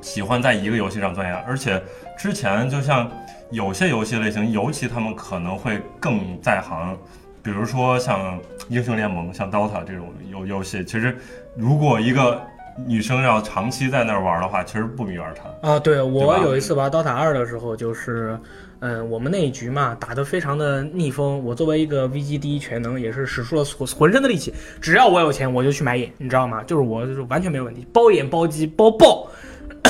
[0.00, 1.80] 喜欢在一个游戏上钻研，而且
[2.18, 3.08] 之前就像
[3.50, 6.96] 有些游戏类型，尤其他们可能会更在行，
[7.42, 8.38] 比如说像
[8.68, 11.16] 英雄联盟、像 DOTA 这种游游戏，其实
[11.56, 12.40] 如果一个
[12.86, 15.68] 女生要长期在那儿玩的话，其实不比玩它。
[15.68, 18.38] 啊，对我有一次玩 DOTA 二的时候，就是，
[18.80, 21.42] 嗯，我们那一局嘛打得非常的逆风。
[21.42, 26.62] 我作为一个 VG 第一全能，也是使出了浑浑身的力气，只要我有钱，我就去买眼，你知道吗？
[26.64, 29.26] 就是我就是完全没有问题，包眼包机包爆。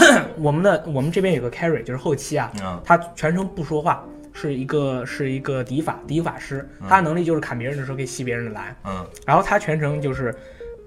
[0.38, 10.34] 我们的我们这边有个 carry，就是后期啊，嗯他全程不说话，是一个是一个敌法敌法师，他的能力就是砍别人的时候可以吸别人的蓝，嗯，然后他全程就是，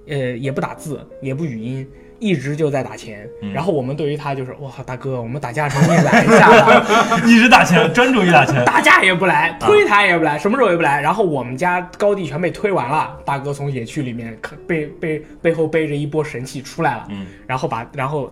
[0.07, 1.88] 呃，也不打字，也不语音，
[2.20, 3.28] 一直就在打钱。
[3.41, 8.64] 嗯然后我们对于他就是，哇，大哥，我们打架的时候你也来一下吧， 一直打钱，专注于打钱。
[8.66, 11.01] 打架也不来，推他也不来，什么时候也不来。
[11.01, 18.32] 然后我们家高地全被推完了，大哥从野区里面可背背背后背着一波神器出来了，嗯，然后把然后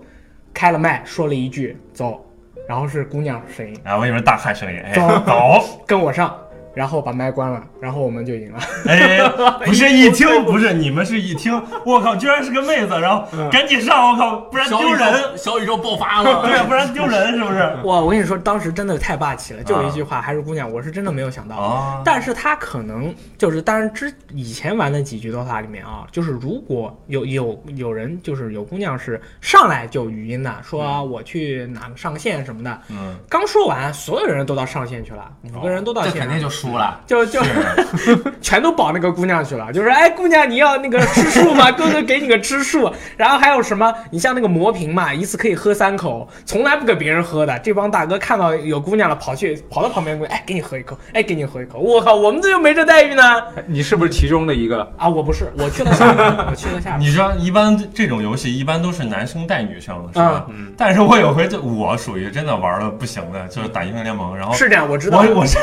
[0.54, 2.26] 开了麦说了一句走，
[2.68, 5.08] 然后是姑娘声音，啊我以为大汉声音，哎，走。
[5.26, 6.36] 走， 跟我上。
[6.80, 8.60] 然后把麦关了，然后我们就赢了。
[8.86, 9.20] 哎，
[9.68, 15.14] 不是一听，不是你们是一听，我靠，居然是个妹子，然后赶紧上，我靠，不然丢人。
[15.36, 16.48] 小宇宙爆发了。
[16.48, 17.60] 对，不然丢人是不是？
[17.84, 21.58] 哇，我跟你说，当时真的太霸气了，就一句话，还是姑娘，我是真的没有想到。
[21.58, 37.00] 啊，但是他可能就是，当然之以前玩的几局 DOTA 里面啊，就是如果有有有人就是有姑娘是上来就语音的，说啊我去哪个上线什么的，嗯，刚说完，所有人都到上线去了，五个人都到线肯定就输了。
[37.08, 37.42] 就就
[38.42, 41.72] 全都保那个姑娘去了，就是哎姑娘你要那个吃树吗？
[41.74, 42.92] 哥哥给你个吃树。
[43.18, 43.94] 然后还有什么？
[44.12, 47.58] 你像那个魔瓶嘛，一次可以喝三口，从来不给别人喝的。
[47.60, 51.80] 这帮大哥看到有姑娘了，跑去跑到旁边姑娘，哎给你喝一口，哎给你喝一口。
[51.80, 53.24] 我靠，我们这就没这待遇呢。
[53.68, 54.82] 你是不是其中的一个？
[54.98, 57.00] 啊，我不是，我去了下面， 我去了下面。
[57.02, 60.46] 你知道，一般这种游戏一般都是男生带女生，是吧？
[60.50, 65.20] 嗯，但是我有回就我属于真的玩的不行的，就是打英雄联盟，然后是这样，我知道。
[65.20, 65.58] 我我是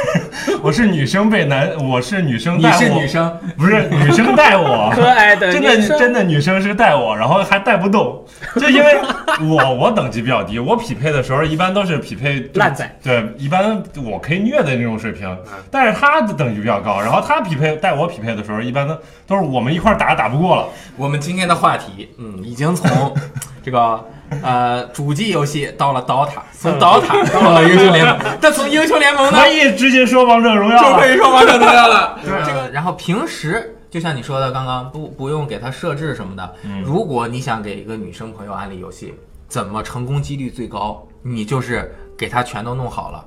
[0.62, 5.98] 我是女生被男，我是女生你带我，是女生，不是女生带我， 可爱的真的女生。
[5.98, 8.24] 真的女生是带我，然后还带不动，
[8.60, 8.98] 就因为
[9.42, 15.36] 我 我等级比较低，我匹配的时候一般都是匹配烂仔，对，一般我可以虐的那种水平，
[15.70, 23.14] 但是他的等级比较高，然后他匹配带我匹配的时候，一般都都是我们一块儿打打不过了，我们今天的话题，嗯，已经从
[23.62, 24.04] 这个
[24.42, 30.82] 呃主机游戏到了 DOTA，从 DOTA 到了英雄联盟，但从英雄联盟呢可以直接说王者荣耀了。
[30.82, 32.18] 就可以说王者荣耀了。
[32.24, 36.54] 这个，然后平时就像你说的，刚刚不不用给他设置什么的。
[36.64, 39.14] 嗯如果你想给一个女生朋友安利游戏，
[39.48, 41.06] 怎么成功几率最高？
[41.22, 43.24] 你就是给她全都弄好了，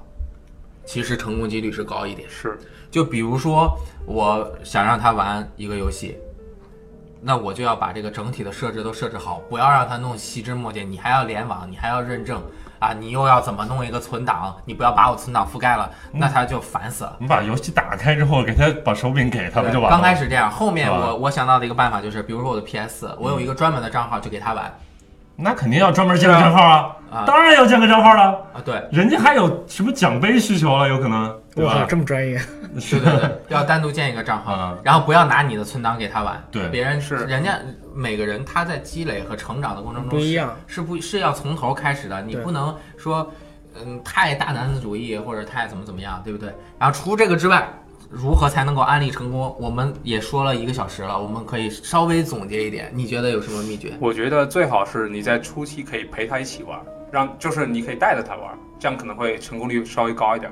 [0.85, 2.27] 其实成功几率是高一点。
[2.29, 2.57] 是
[2.89, 3.71] 就比如说，
[4.05, 6.17] 我想让她玩一个游戏，
[7.21, 10.83] 那我就要把这个整体的设置都设置好，不要让它弄细枝末节。
[10.83, 12.41] 你还要联网，你还要认证
[12.79, 14.55] 啊，你又要怎么弄一个存档？
[14.63, 17.15] 你不要把我存档覆盖了，那他就烦死了。
[17.19, 19.97] 你把游戏打开之后，给他把手柄给他，不就完了？
[19.97, 24.73] 刚开始这样，后面我我想到的一个办法就是，比如说我的 PS，我有一个专门的账号就给他玩
[25.41, 28.23] 那肯定要专门建个账号啊，啊当然要建个账号了。
[28.53, 31.85] 啊，对人家还有什么奖杯需求了，有可能，对，吧？
[31.87, 32.41] 这么专业。
[32.73, 37.57] 对对对，要单独建一个账号啊，然后不要拿你的存档给他玩，对别人是人家
[37.93, 43.31] 每个人他在积累和成长的过程中不一样是不是要从头开始的，你不能说
[43.75, 46.53] 嗯太大男子主义或者太怎么怎么样，对不对？
[46.79, 47.67] 然后除这个之外。
[48.11, 49.55] 如何才能够安利成功？
[49.59, 52.89] 我们也说了一个小时了，我们可以稍微总结一点。
[52.91, 53.93] 你觉得有什么秘诀？
[53.99, 56.79] 我觉得最好是你在初期可以陪他一起玩，
[57.11, 60.51] 让就是你可以带着他玩，这样可能会成功率稍微高一点。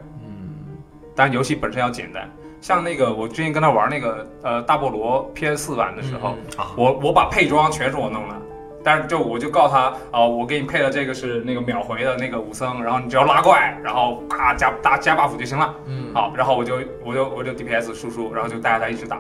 [1.18, 2.30] 嗯，当然游戏本身要简单，
[2.62, 8.36] 像那个我之前跟他玩那个呃大菠萝 PS 四版的时候，嗯我我把配装全是我弄的，
[8.84, 15.74] 但是就我就告诉他啊、呃我给你配的这个是那个秒回的那个武僧，然后你只要拉怪，然后咔加打加 buff 就行了。
[15.88, 19.20] 嗯，好，然后我就我就我就 DPS 输出，然后就带着他一直打，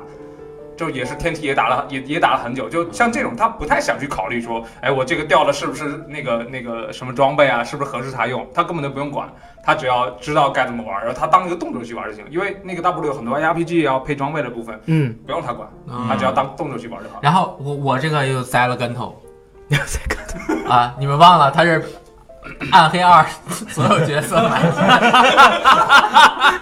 [0.77, 9.27] 就也是天梯也打了也也打了很久，就像这种他不太想去考虑说，哎，我这个掉了是不是那个那个什么装备啊，是不是合适他用，他根本就不用管，
[9.63, 17.19] 他只要知道该怎么玩，然后他当一个动作去玩就行，因为那个 W 有很多 ARPG 要配装备的部分，嗯，不用他管，嗯他只要当动作去玩就好。
[17.21, 19.19] 然后我我这个又栽了跟头，
[19.69, 20.17] 栽跟
[20.63, 20.95] 头啊！
[20.99, 21.83] 你们忘了他是
[22.71, 23.25] 暗黑二
[23.69, 24.61] 所有角色买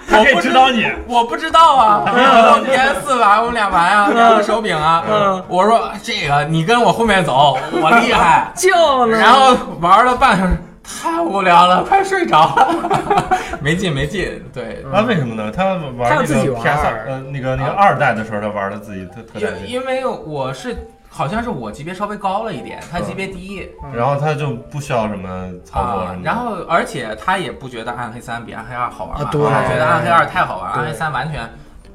[0.07, 0.85] 他可以指导你。
[1.07, 5.03] 我不知道啊，我 PS 四版我们俩玩啊，两个手柄啊。
[5.09, 8.51] 嗯我说这个你跟我后面走，我厉害。
[8.55, 9.17] 就呢。
[9.17, 14.41] 然后玩了半小时，太无聊了，快睡着了， 没劲没劲。
[14.53, 15.51] 对，啊，为什么呢？
[15.55, 20.75] 他玩那个他要自己玩 PS 呃那个那个二代的时候，他玩的自己特特带劲，因因为我是
[21.17, 23.71] 好像是我级别稍微高了一点，他级别低。
[23.93, 26.29] 然后他就不需要什么操作什么，的。
[26.29, 31.49] 啊然后而且他也不觉得暗黑三比暗黑二好玩嘛，啊对他觉得暗黑二太好玩，对暗黑三完全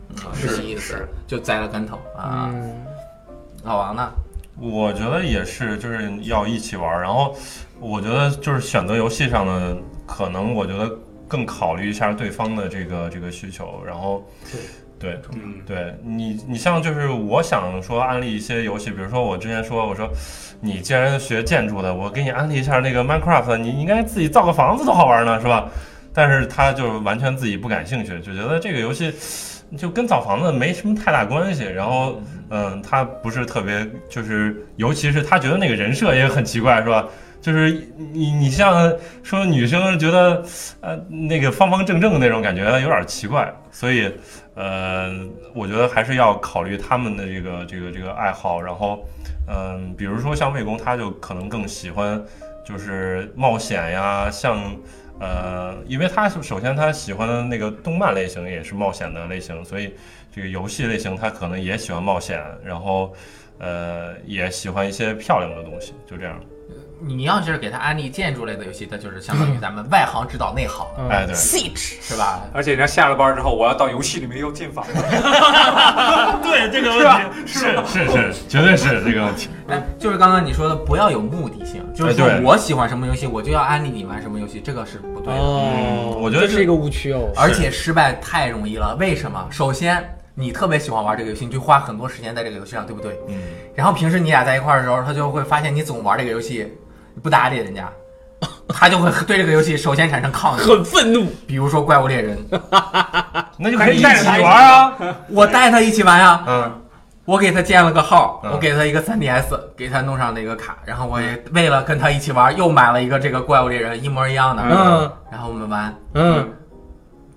[0.08, 2.48] 嗯是是意思，就栽了跟头啊。
[2.50, 2.72] 嗯，
[3.62, 4.10] 老王呢？
[4.58, 7.02] 我觉得也是，就是要一起玩儿。
[7.02, 7.36] 然后
[7.78, 10.90] 我觉得就是选择游戏上的，可能我觉得
[11.28, 13.82] 更考虑一下对方的这个这个需求。
[13.86, 14.24] 然后，
[15.01, 20.09] 对嗯，对你，你像就是我想说安利一些游戏，比如说我之前说我说
[20.61, 25.70] 你既然学建筑的，我给你安利一下那个 Minecraft，你应该自己造个房子多好玩呢，是吧？
[26.12, 29.14] 但是他就完全自己不感兴趣，就觉得这个游戏
[29.78, 31.64] 就跟造房子没什么太大关系。
[31.64, 32.20] 然后，
[32.51, 37.07] 嗯，他不是特别，就是尤其是他觉得那个人设也很奇怪，是吧？
[37.41, 40.45] 就是你你像说女生觉得
[40.80, 44.12] 呃那个方方正正的那种感觉有点奇怪，所以
[44.55, 45.11] 呃，
[45.55, 49.05] 我觉得还是要考虑他们的这个这个这个爱好，然后
[49.49, 52.22] 嗯、比如说像魏公，他就可能更喜欢
[52.64, 54.76] 就是冒险呀，像
[55.18, 59.95] 呃，因为他首先他喜欢的那个动漫类型也是冒险的类型，所以
[60.30, 63.12] 这个游戏类型他可能也喜欢冒险，然后
[63.59, 66.38] 呃也喜欢一些漂亮的东西，就这样。
[67.01, 72.42] 你要是给他安利建筑类的游戏，那就是相当于咱们外行指导内行嗯哎，对，，Siege 是吧？
[72.53, 74.84] 而且人家下了班之后，我要到游戏里面要建房。
[76.42, 79.48] 对这个问题是是是，绝对是这个问题。
[79.68, 85.40] 哎，就是刚刚你说的，不要有目的性，就是我喜欢什么游戏，我就要安利你玩什么游戏，这个是不对的。
[85.40, 87.30] 哦嗯我觉得是这是一个误区哦。
[87.34, 89.46] 而且失败太容易了，为什么？
[89.51, 93.18] 首先，你特别喜欢玩这个游戏，你就花很多时间在这个游戏上，对不对？
[93.28, 93.38] 嗯，
[93.74, 96.89] 然后平时你俩在一块儿的时候，他就会发现你总玩这个游戏，你
[97.22, 97.88] 不搭理人家，
[98.68, 100.64] 他就会对这个游戏首先产生抗拒。
[100.64, 102.38] 很愤怒，比如说怪物猎人，
[103.58, 104.96] 那就可以一起带着他一起玩啊。
[105.28, 106.82] 我带他一起玩啊，嗯，
[107.24, 116.48] 我给他建了个号，嗯我给他一个 3DS，给他弄上那个卡，然后我也为了跟他一起玩，又买了一个这个怪物猎人一模一样的，嗯然后我们玩嗯，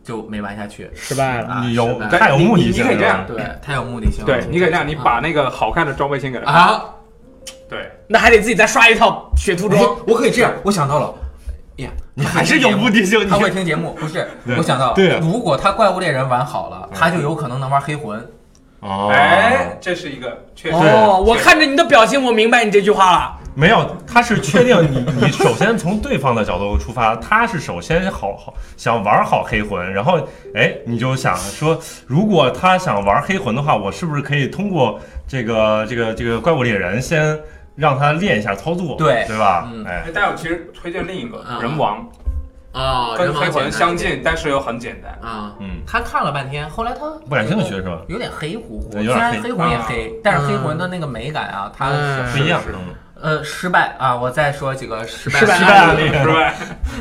[0.04, 0.90] 就没玩下去。
[0.96, 1.64] 失败了。
[1.74, 2.92] 有太有目的性了。
[2.92, 4.26] 你可以这样对，太有目的性了。
[4.26, 6.52] 对，你可以这样，你把那个好看的装备先给他。
[6.52, 6.84] 啊，
[7.74, 9.84] 对，那还得自己再刷一套血兔装。
[10.06, 11.14] 我可以这样，我想到了，
[11.80, 13.28] 哎呀，你还是有目的性。
[13.28, 14.28] 他会听节目，不是？
[14.56, 18.24] 我想到，对啊如果他怪物猎人玩好了，他就有可能能玩黑魂。
[18.82, 20.76] 哦，哎，这是一个确实。
[20.76, 23.40] 哦，我看着你的表情，我明白你这句话了。
[23.56, 30.20] 没有，他是确定你， 你首先从对方的角度出发，他是首先好好想玩好黑魂，然后
[30.56, 37.40] 哎，你就想说，如果他想玩黑魂的话，我是不是可以通过这个这个这个怪物猎人先
[37.76, 39.68] 让他练一下操作，对对吧？
[39.74, 42.08] 嗯哎哎，但我其实推荐另一个嗯人王，
[42.72, 45.12] 啊跟黑魂相近，但是又很简单。
[45.22, 45.54] 啊。
[45.60, 48.02] 嗯，他看了半天，后来他不感兴趣是吧？
[48.08, 48.92] 有点黑乎乎。
[48.92, 51.90] 虽有点然黑魂也啊黑，但是黑魂的那个美感啊，它
[52.32, 52.62] 不一样，
[53.22, 54.16] 呃失败啊。
[54.16, 56.34] 我再说几个失败失败失败案例是吧？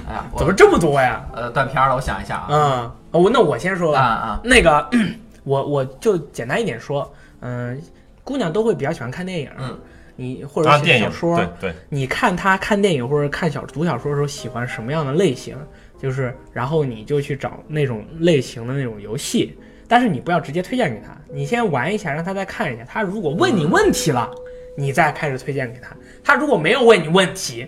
[0.09, 1.23] 哎呀，我怎么这么多呀？
[1.35, 1.97] 呃断片儿了？
[1.97, 2.93] 我想一下啊嗯，
[3.23, 4.01] 我那我先说吧。
[4.01, 4.89] 啊啊那个，
[5.45, 7.81] 我我就简单一点说，嗯，
[8.25, 9.77] 姑娘都会比较喜欢看电影，嗯，
[10.23, 15.57] 你或者啊，是电影小说，对对，你看他看电影或者看小读小说的时候喜欢什么样的类型，
[15.99, 19.57] 就是然后你就去找那种类型的那种游戏，
[19.89, 22.85] 但是你不要直接推荐给他，你先玩一下，让他再看一下。
[22.85, 24.31] 他如果问你问题了，
[24.77, 25.95] 你再开始推荐给他。
[26.23, 27.67] 他如果没有问你问题，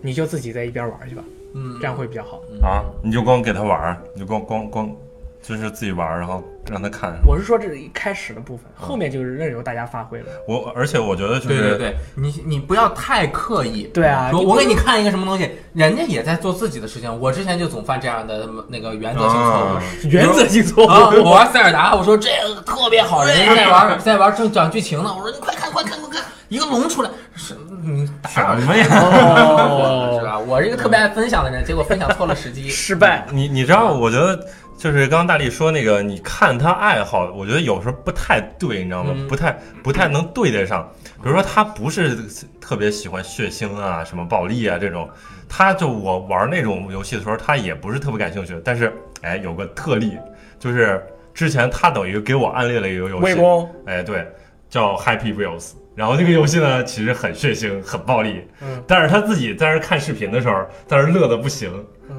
[0.00, 1.24] 你就自己在一边玩去吧，
[1.54, 2.40] 嗯，这样会比较好。
[2.62, 4.96] 啊，你就光给他玩，你就光光光
[5.42, 7.12] 就是自己玩儿，然后让他看。
[7.26, 10.26] 我是说这是一开始的部分，后面就是任由大家发挥了。
[10.46, 13.90] 我而且我觉得就是对对对，你你不要太刻意。
[13.92, 17.20] 对啊，说我给你看一个什么东西，人家也在做自己的事情。
[17.20, 19.74] 我之前就总犯这样的那个原则性错误。
[19.76, 20.88] 啊原则性错误。
[20.88, 21.10] 啊！
[21.24, 25.12] 我玩塞尔达，我说这个特别好，人家在玩在玩正讲剧情呢。
[25.12, 28.86] 我说你快看快看快看，一个龙出来，是你打什么呀？
[28.90, 30.38] 哦 是吧？
[30.38, 32.68] 我是一个特别爱分享的人，结果分享错了时机。
[32.70, 33.26] 失败。
[33.30, 34.46] 你你知道，我觉得
[34.82, 39.12] 就是刚刚大力说那个，你看他爱好，我觉得有时候不太对，你知道吗？
[39.14, 40.92] 嗯不太不太能对得上。
[41.22, 42.18] 比如说他不是
[42.60, 45.08] 特别喜欢血腥啊、什么暴力啊这种，
[45.48, 48.60] 他就我玩那种游戏的时候，他也不是特别感兴趣。
[48.64, 50.18] 但是哎，有个特例，
[50.58, 51.00] 就是
[51.32, 53.40] 之前他等于给我安利了一个游戏，
[53.86, 54.26] 哎对，
[54.68, 55.74] 叫 Happy Wheels。
[55.94, 61.70] 然后这个游戏呢，其实很血腥、很暴力，嗯，但是他自己在那看视频的时候，在那乐的不行。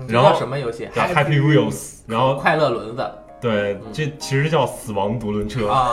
[0.08, 0.88] 然后什么游戏？
[0.94, 3.04] 叫 Happy Wheels，然后快乐轮子
[3.42, 5.92] 对，这其实叫死亡独轮车，啊！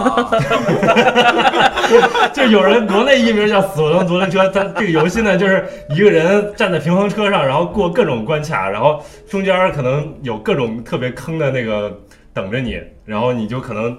[2.32, 4.48] 就有人国内译名叫死亡独轮车。
[4.50, 11.92] 它这个游戏呢，就是一个人站在平衡车上，然后过各种关卡，然后中间可能有各种特别坑的那个
[12.32, 13.98] 等着你，然后你就可能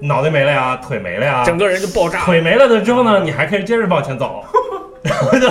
[0.00, 2.20] 脑袋没了呀，腿没了呀，整个人就爆炸。
[2.24, 4.44] 腿没了的之后呢，你还可以接着往前走，
[5.02, 5.48] 然后就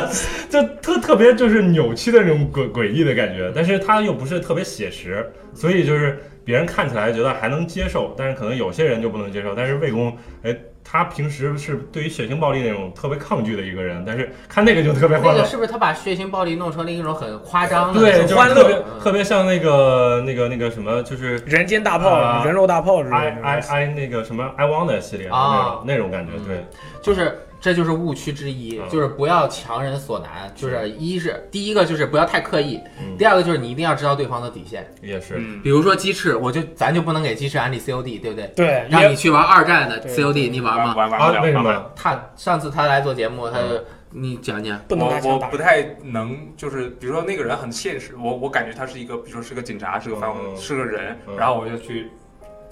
[0.50, 9.54] 就特特别就是扭曲的那种诡诡异的感觉，但是它又不是特别写实，所以就是别人看起来觉得还能接受，但是可能有些人就不能接受。
[9.56, 15.34] 但是魏公，哎，他平时是对于血腥暴力那种特别抗拒的一个人，但是看那个就特别欢乐。
[15.34, 26.66] 那个是不是他把血腥暴力弄成了一种很夸张的对，就是特别嗯特别像那个那个那个什么，就是人间大炮、啊人肉大炮之类 i 的 i i 那个什么 i want 的系列的那啊种那种感觉，对，
[27.02, 30.52] 就是这就是误区之一，嗯就是不要强人所难。
[30.56, 34.92] 就是一是第一个就是不要太刻意，嗯第二个就是你一定要知道对方的底线。
[35.02, 35.36] 也是。
[35.38, 38.48] 嗯，比如说鸡翅，我就咱就不能给鸡翅安利 COD，对不对？
[38.56, 40.92] 对，让也你去玩二战的 COD，你玩吗？
[40.92, 43.66] 啊玩玩不了，为什么玩不了他上次他来做节目，他就
[44.10, 44.80] 你讲讲。
[44.88, 45.36] 不能我。
[45.36, 52.10] 我不太能，就是比如说那个人很现实，我我感觉他是一个，比如说是个警察，是个反恐，嗯是个人，嗯然后我就去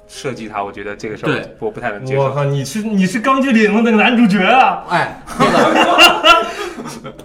[0.10, 2.24] 设计他，我觉得这个事儿对我不太能接受。
[2.24, 4.84] 我靠，你是你是钢锯岭的那个男主角啊！
[4.90, 6.42] 哎，那个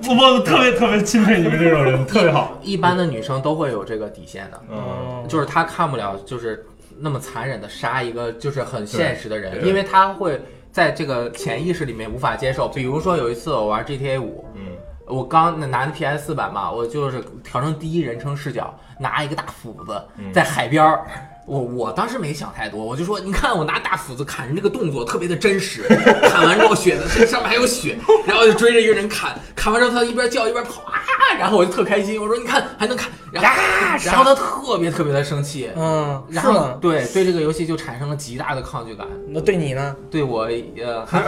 [0.14, 2.58] 我特别特别钦佩你们这种人，特别好。
[2.62, 6.66] 一般的女生都会有这个底线的，嗯，就是她看不了，就是
[6.98, 10.38] 那么残忍的杀一个就是很现实的人，因为她会
[10.70, 12.68] 在这个潜意识里面无法接受。
[12.68, 14.66] 比如说有一次我玩 GTA 五，嗯，
[15.06, 21.06] 我刚拿的 PS 四版嘛，我就是调成第一人称视角，拿一个大斧子嗯在海边儿。
[21.46, 25.82] 我我当时没想太多，我就说，你看我拿大斧子砍人这个动作特别的真实，
[26.30, 31.00] 砍完之后血的这上面还有血，然后就追着一个人砍，砍完之后他一边叫一边跑啊，
[31.38, 33.62] 然后我就特开心，我说你看还能砍，然后
[34.04, 36.78] 然后他特别特别的生气，嗯，然后是吗？
[36.80, 39.94] 对对这个游戏就产生了极大的抗拒感，那对你呢？
[40.10, 40.48] 对我
[40.82, 41.20] 呃， 还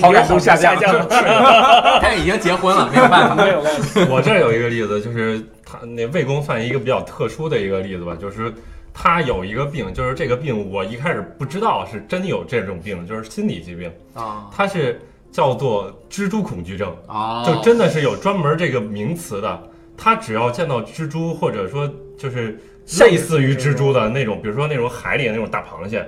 [0.00, 1.06] 好感度下降下降了，
[2.00, 4.06] 但是已经结婚了，没有办法，没有办法。
[4.10, 8.52] 我这儿有一个例子，就是他那魏公算一个比较特殊的一个例子吧，就是
[8.98, 14.98] 他有一个病，就是这个病我一开始不知道是真有这种病，就是心理疾病，啊他是
[15.30, 19.70] 叫做蜘蛛恐惧症，啊，就真的是有专门这个名词的。
[19.98, 21.86] 他只要见到蜘蛛，或者说
[22.16, 22.58] 就是
[23.00, 26.02] 类似于蜘蛛的那种，比如说那种海里的那种大螃蟹，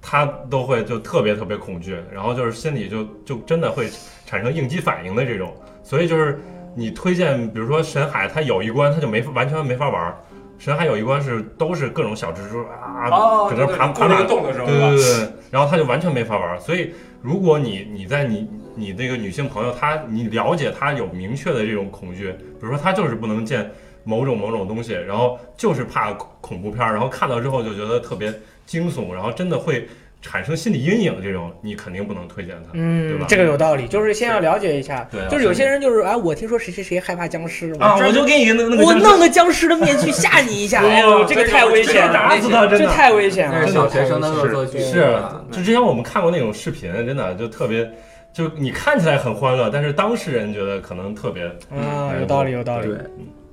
[0.00, 3.88] 他都会就特别特别恐惧，然后就是心里就就真的会
[4.26, 5.54] 产生应激反应的这种。
[5.84, 6.40] 所以就是
[6.74, 10.16] 你推荐，比如说神海，他有一关他就没法完全没法玩儿。
[10.62, 16.60] 神还有一关是都是各种小蜘蛛啊，哦，整个爬爬满过那个洞的时候对对对对，然后他就完全没法玩儿。
[16.60, 23.68] 所以如果你你在你你这个女性朋友，她你了解她有明确的这种恐惧，比如说她就是不能见
[24.04, 28.32] 某种某种东西，然后就是怕恐恐怖片儿，然后看到之后就觉得特别
[28.64, 29.88] 惊悚，然后真的会
[30.22, 35.06] 产生心理阴影，这种你肯定不能推荐他，嗯，对吧，嗯这个有道理，就是先要了解一下。
[35.10, 42.86] 对啊就是有些人就是哎，我听说谁谁谁害怕僵尸，啊，我就给你那那个我弄个僵尸的面具吓你一下， 哇哎呦，这个太危险了，打死他，真的。
[42.86, 47.90] 这太危险了，小学生的恶作剧，是，啊就之前我们看过那种视频，真的就特别，
[48.32, 52.86] 就你看起来很欢乐，但是当事人觉得可能特别，啊，有道理，有道理。
[52.86, 52.96] 对。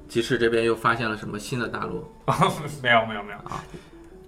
[0.07, 2.03] 集市这边又发现了什么新的大陆？
[2.81, 3.63] 没有没有没有啊。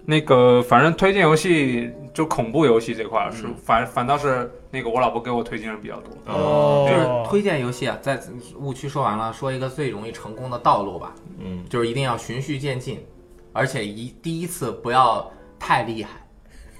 [0.04, 3.54] 那个，反正推荐游戏就恐怖游戏这块儿是嗯。
[3.56, 6.12] 反反倒是那个我老婆给我推荐的比较多。
[6.26, 6.86] 哦。
[6.88, 8.20] 就是推荐游戏啊，在
[8.58, 12.98] 误区说完了，说一个最容易成功的道路吧，嗯，就是一定要循序渐进，
[13.52, 16.21] 而且一第一次不要太厉害，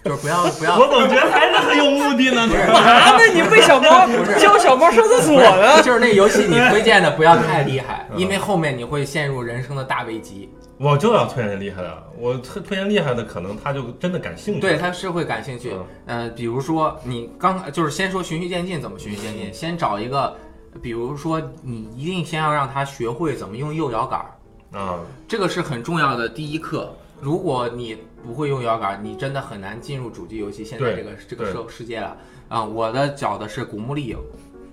[0.04, 2.48] 就是不要不要我总觉得还是很有目的呢。
[2.48, 3.24] 干嘛呢？
[3.32, 4.06] 你喂小猫，
[4.38, 5.80] 教小猫上厕所呢？
[5.82, 10.50] 就是那游戏你推荐的不要太厉害，因为后面你会陷入人生的大危机。
[10.78, 14.60] 我就要推荐厉害的，我推推荐厉害的，可能他就真的感兴趣。
[14.60, 15.86] 对，他是会感兴趣嗯。
[16.06, 19.54] 呃，比如说你刚就是先说循序渐进，怎么循序渐进？
[19.54, 20.36] 先找一个，
[20.82, 24.98] 比如说你一定先要让他学会怎么用右摇杆儿，啊，
[25.28, 26.92] 这个是很重要的第一课。
[27.20, 32.16] 如果你不会用摇杆，你真的很难进入主机游戏现在这个这个社世世界了。
[32.48, 34.18] 啊、我的找的是古墓丽影，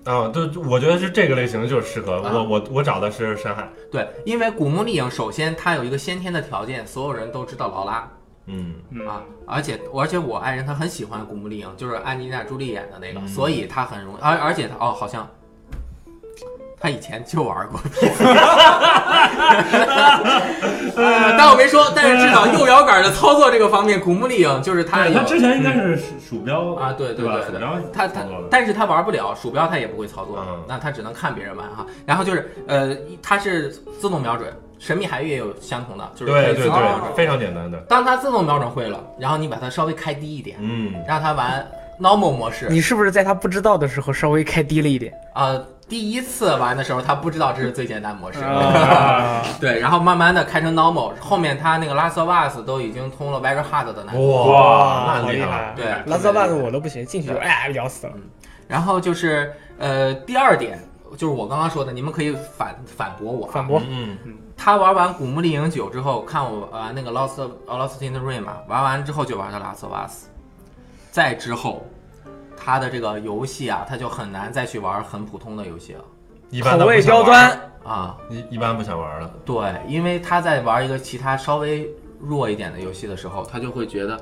[0.03, 2.31] 啊，对，我觉得是这个类型就是适合啊。
[2.33, 8.11] 我，我我找的是深海，对，因为古墓丽影首先它有一个先天的条件，所有人都知道劳拉，
[8.47, 9.07] 嗯，嗯。
[9.07, 13.27] 啊，而且而且我爱人他很喜欢古墓丽影，就是安吉丽娜朱莉演的那个，嗯。
[13.27, 15.29] 所以他很容易，而而且他哦好像。
[16.79, 17.79] 他以前就玩过，
[20.95, 21.91] 呃，但我没说。
[21.95, 31.85] 但是至少右摇杆的操作这个方面，古墓丽影就是他他之前应该是鼠鼠标啊，对对对吧对对鼠标他他但是他玩不了鼠标，他也不会操作，嗯那他只能看别人玩哈。
[32.05, 33.69] 然后就是呃，他是
[33.99, 34.47] 自动瞄准，
[34.79, 41.65] 神秘海域也有相同的，就是可对对以自动瞄准对，非常简单的，当他自动瞄准会了，然后你把它稍微开低一点，嗯，让他玩
[41.99, 42.67] normal 模式。
[42.69, 45.13] 你是不是在他不知道的时候稍微开低了一点？
[45.35, 48.39] 呃，第一次玩的时候，他不知道这是最简单模式。
[48.43, 54.51] 啊， 对，然后慢慢的开成 normal，后面他那个 Last of Us 都已经通了 very hard 的难度。
[54.51, 55.73] 哇，那好厉厉害！
[55.75, 58.13] 对拉斯巴斯我都不行，进去就哎聊死了。
[58.67, 60.79] 然后就是呃，第二点
[61.17, 63.51] 就是我刚刚说的，你们可以反反驳我啊。
[63.51, 64.15] 反驳，嗯，
[64.55, 70.25] 他玩完《古墓丽影九》之后，看我玩那个 Lost of- Lost in the Rain 嘛，玩完之后就玩的 Last of Us，
[71.09, 71.83] 再之后，
[72.59, 76.03] 他的这个游戏啊，他就很难再去玩很普通的游戏了。
[76.49, 78.17] 一般口味都不想玩刁钻，啊。
[78.29, 79.55] 一一般不想玩了，对，
[79.87, 81.89] 因为他在玩一个其他稍微
[82.19, 84.19] 弱一点的游戏的时候，他就会觉得，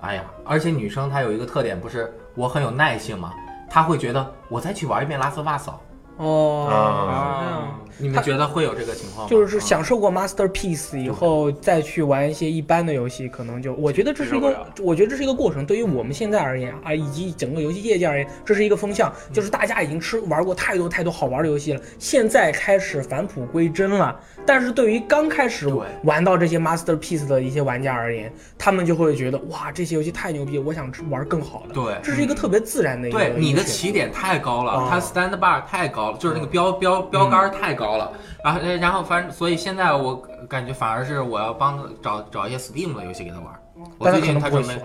[0.00, 3.32] 哎呀，而且女生她有一个特点，不是我很有耐性嘛，
[3.70, 5.70] 她会觉得我再去玩一遍拉斯瓦斯，
[6.18, 9.30] 哦，啊，你们觉得会有这个情况吗？
[9.30, 15.64] 就是嗯享受过 masterpiece 以后再去玩一些一般的游戏，可能就我觉得这是一个我觉得这是一个过程。
[15.64, 24.14] 对于我们现在而言啊，以及整个游戏业界而言，这是一个风向，就是大家已经吃玩过太多太多好玩的游戏了，现在开始返璞归真了。
[24.44, 25.68] 但是对于刚开始
[26.04, 31.74] 玩到这些 masterpiece 的一些玩家而言，他们就会觉得哇，这些游戏太牛逼，我想玩更好的。
[31.74, 31.94] 对。
[32.02, 38.12] 这是一个特别自然的一个对，你的起点太高了，哦它 stand bar 太高高了，就是那个标标标杆太高了。
[38.44, 40.16] 然后呃然后反正所以现在我
[40.48, 43.60] 感觉反而是我要帮他找找一些 Steam 的游戏给他玩儿。
[43.98, 44.80] 我最近他准备。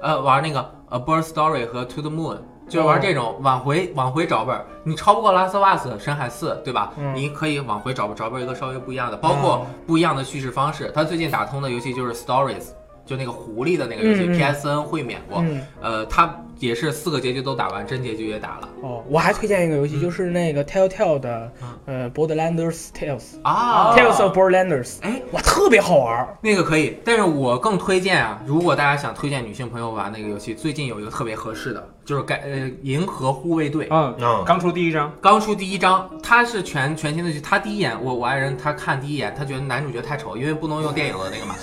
[0.00, 0.60] 呃玩那个
[0.90, 2.38] A Bird Story 和 To the Moon。
[2.68, 6.92] 就是玩这种往回往回找本儿，你超不过拉斯瓦斯、深海四，对吧？
[6.98, 10.92] 嗯你可以往回找本找本一个稍微不一样的，包括不一样的叙事方式。
[10.94, 12.66] 他最近打通的游戏就是 Stories，
[13.06, 15.38] 就那个狐狸的那个游戏、嗯嗯 p s n 会免过。
[15.40, 16.26] 嗯，呃，他
[16.58, 26.36] 也是四个结局都打完，真结局也打了哦，我还推荐一个游戏，就是那个 Telltale 的嗯呃 Borderlanders Tales 啊 Tales of Borderlanders，哎，哇，特别好玩儿。
[26.42, 33.88] 那个可以，但是我更推荐啊，如果大家想推荐女性朋友玩那个游戏，最近有一个特别合适的，就是改呃银河护卫队。
[33.90, 37.40] 嗯，嗯，刚出第一章，刚出第一章，它是全全新的剧。
[37.40, 41.54] 他第一眼，我我爱人他看第一眼，他觉得男主角太丑，因为不能用电影的那个嘛。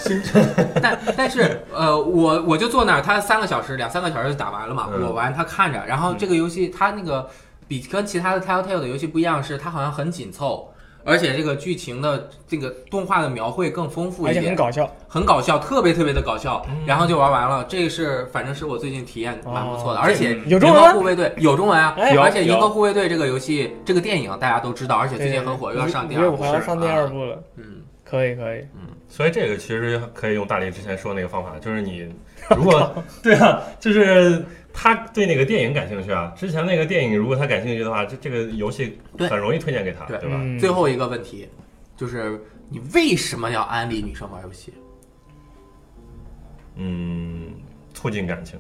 [0.82, 4.85] 但 但是呃，我我就坐那儿，他三个小时两三个小时就打完了嘛。
[4.94, 7.28] 嗯我玩他看着，然后这个游戏它那个
[7.68, 10.68] 比跟其他的 Telltale 的游戏不一样，是它好像很紧凑，
[11.04, 14.90] 而且这个剧情的这个动画的描绘更丰富一点很搞笑。
[15.08, 16.64] 很搞笑，特别特别的搞笑。
[16.70, 28.60] 嗯然后就玩完了，这个是反正是我最近体验蛮不错的，哦而且有中文吗银河护卫队有中文啊，哎有而且《银河护卫队》这个游戏这个电影大家都知道，而且最近很火，又要上第二部要上第二部了，嗯，可以可以。
[28.76, 32.12] 嗯所以这个其实可以用大力之前说那个方法，就是你
[32.50, 32.92] 如果
[33.24, 34.44] 对啊，就是
[34.78, 40.36] 他对那个电影感兴趣啊，之前那个电影如果他感兴趣的话，这这个游戏很容易推荐给他，对对吧？
[40.38, 41.48] 嗯最后一个问题
[41.96, 44.74] 就是你为什么要安利女生玩游戏？
[46.76, 47.54] 嗯，
[47.94, 48.60] 促进感情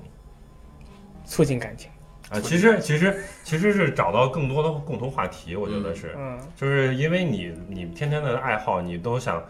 [1.26, 1.91] 促进感情。
[2.30, 9.43] 啊，其实其实其实是找到更多的共同话题，我觉得是，嗯，就是因为你你天天的爱好，你都想。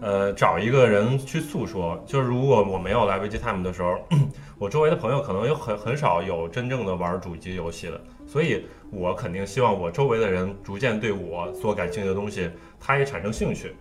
[0.00, 3.98] 呃，找一个人去诉说，就是如果我没有来 VG Time 的时候，
[4.58, 13.74] 我周围的朋友可能有很很少有真正的玩主机游戏的，所以我肯定希望我周围的人逐渐对我所感兴趣的东西，他也产生兴趣。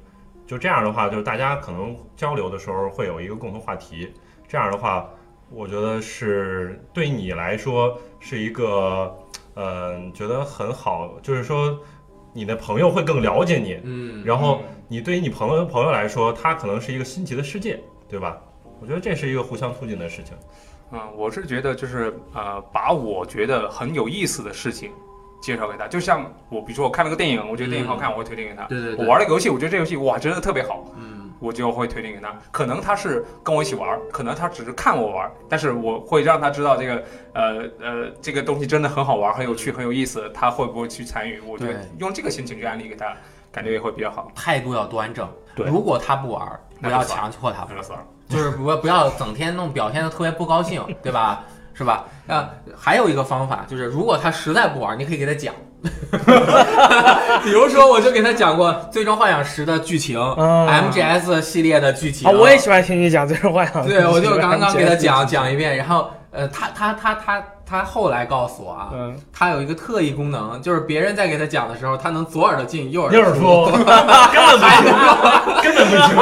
[0.46, 4.12] 就这样的话，就是大家可能交流的时候会有一个共同话题。
[4.48, 5.10] 这样的话，
[5.50, 9.16] 我觉得是对你来说是一个，
[9.54, 11.80] 呃，觉得很好，就是说
[12.34, 17.80] 你的朋友会更了解你，嗯，然后你对于你朋友朋友来说，他可能是一个新奇的世界，
[18.10, 18.38] 对吧？
[18.82, 20.36] 我觉得这是一个互相促进的事情。
[20.92, 24.92] 嗯，我是觉得就是呃，把我觉得很有意思的事情
[25.42, 28.66] 介绍给他，就像我，比如说我看了个电影，我觉得电影好看，我会推荐给他。
[28.66, 32.38] 对对对，我玩了个游戏，我觉得这游戏哇，真的特别好，嗯我就会推荐给他。
[32.52, 41.40] 可能他是跟我一起玩，可能他只是看我玩，但是我会让他知道这个呃呃这个东西真的很好玩、很有趣、很有意思，他会不会去参与？
[41.48, 43.16] 我觉得对用这个心情去安利给他，
[43.52, 44.32] 感觉也会比较好。
[44.36, 45.28] 态度要端正。
[45.56, 46.48] 对如果他不玩，
[46.82, 47.78] 不要强迫他玩那。
[47.78, 48.06] 就算了。
[48.30, 51.44] 就是不不要整天弄表现的特别不高兴， 对吧？
[51.74, 52.06] 是吧？
[52.28, 55.54] 啊，还有一个方法就是，如果他实在不玩，你可以给他讲。
[57.44, 62.30] 比如说，我就给他讲过《最终幻想十》的剧情、嗯 MGS 系列的剧情。
[62.30, 63.84] 啊，我也喜欢听你讲《最终幻想》。
[63.88, 65.44] 对，我就刚刚给他讲讲。
[65.44, 73.72] 讲一遍，然后呃，他他他他他后来告诉我啊，嗯，他有一个特异功能，就是别人在给他讲的时候，他能左耳朵进右耳朵出，
[74.34, 76.18] 根本不听，根本不行。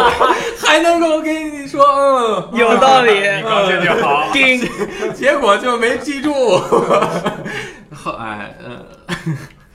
[0.64, 3.42] 还能够跟你说嗯，有道理。
[3.42, 4.30] 高兴就好。
[4.32, 4.62] 叮，
[5.16, 6.32] 结果就没记住。
[7.92, 8.86] 后哎嗯，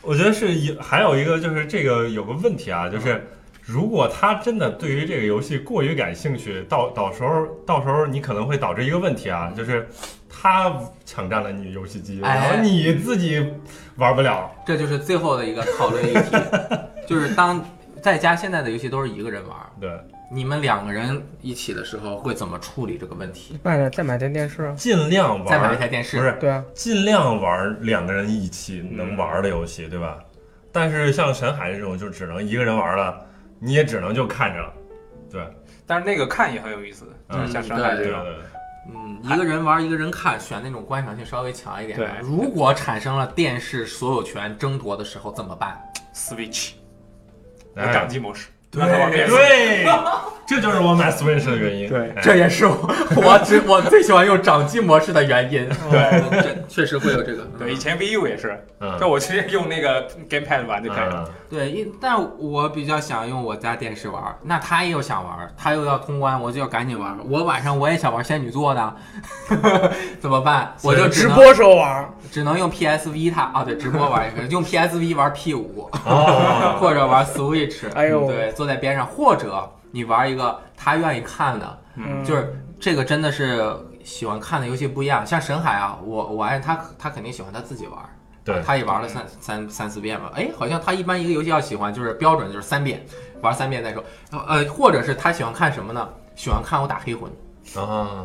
[0.01, 3.27] 我觉得是一，还有一个就是这个有个问题啊，就是
[3.67, 9.89] 如果他真的对于这个游戏过于感兴趣，到到时候到时候你可能会导致一个问题啊，就是
[10.29, 10.71] 他
[11.07, 13.43] 抢占了你游戏机，哎然后你自己
[13.97, 14.51] 玩不了。
[14.67, 16.37] 这就是最后的一个讨论议题，
[17.09, 17.65] 就是当
[18.03, 19.91] 在家现在的游戏都是一个人玩，对，
[20.31, 23.59] 你们两个人一起的时候会怎么处理这个问题？
[23.63, 24.75] 买了再买台电视啊。
[24.77, 30.19] 尽量玩，再买一台电视不是对啊，尽量玩两个人一起能玩的游戏，对吧？
[30.71, 33.24] 但是像沈海这种就只能一个人玩了，
[33.59, 34.73] 你也只能就看着了，
[35.31, 35.47] 对，
[35.87, 38.25] 但是那个看也很有意思，嗯像山海对对这种。
[38.25, 38.35] 对。
[38.87, 42.07] 嗯，一个人玩一个人看，选那种观赏性稍微强一点的。
[42.07, 45.83] 对如果产生了电视所有权争夺的时候怎么办
[46.15, 46.73] ？Switch
[47.75, 49.87] 掌机模式，对
[50.47, 51.89] 这就是我买 Switch 的原因。
[51.89, 52.77] 对哎这也是我
[53.17, 55.67] 我只我最喜欢用掌机模式的原因。
[55.91, 57.45] 对这确实会有这个。
[57.59, 61.25] 对，以前 VU 也是，嗯，就我直接用那个 Gamepad 玩就可以了。
[61.27, 67.17] 嗯对，因但我比较想用我家电视玩儿，那他又想玩儿，他又要通关，我就要赶紧玩儿。
[67.27, 68.95] 我晚上我也想玩仙女座的，
[70.21, 70.75] 怎么办？
[70.83, 72.07] 我就只能直播时候玩。
[72.31, 83.63] 只能用 PSV 它啊，对，直播玩儿也可以，用 PSV 玩 P 五，哦， 或者玩 Switch，哎呦对，坐在边上，或者你玩一个他愿意看的，嗯，就是这个真的是
[84.03, 85.25] 喜欢看的游戏不一样。
[85.27, 88.09] 像沈海啊，我我爱他，他肯定喜欢他自己玩儿，
[88.43, 90.33] 对他也玩了三三三四遍吧。
[90.35, 93.05] 哎，好像他一般一个游戏要喜欢，就是标准就是三遍，
[93.43, 94.03] 玩三遍再说。
[94.31, 96.09] 呃，或者是他喜欢看什么呢？
[96.35, 97.31] 喜欢看我打黑魂，
[97.77, 98.25] 啊，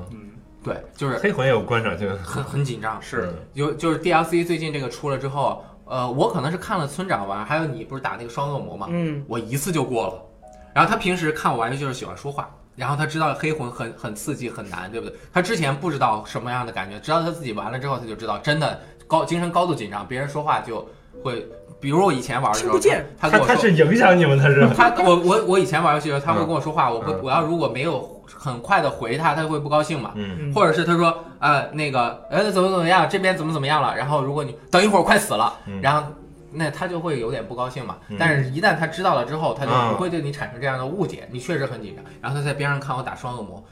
[0.64, 2.98] 对，就是黑魂也有观赏性，很很紧张。
[3.02, 10.26] 是有就是 DLC 最近这个出了之后，呃，我可能是看了村长玩，还有你不是打那个双恶魔嘛，嗯，我一次就过了。
[10.74, 15.16] 然后他平时看我玩游戏就是喜欢说话，然后他知道黑魂很很刺激很难，对不对？
[15.34, 20.88] 他之前不知道什么样的感觉，直到他自己玩了之后，他就知道真的高精神高度紧张，别人说话就
[21.24, 21.46] 会，
[21.82, 22.80] 比如我以前玩的时候，
[23.20, 27.20] 他他跟我说他他是影响你们，他是他我我我以前玩游戏的时候，他会嗯跟我说话，我不嗯。
[27.24, 30.12] 我要如果没有很快的回他，他会不高兴嘛。
[30.16, 30.38] 嗯。
[30.40, 35.82] 嗯或者是他说呃那个呃怎么怎么样，这边怎么怎么样了，然后如果你等一会儿快死了，嗯。
[35.82, 36.08] 然后
[36.52, 38.18] 那他就会有点不高兴嘛嗯。
[38.20, 42.04] 但是一旦他知道了之后，他就啊不会对你产生这样的误解，你确实很紧张。
[42.22, 43.64] 然后他在边上看我打双恶魔，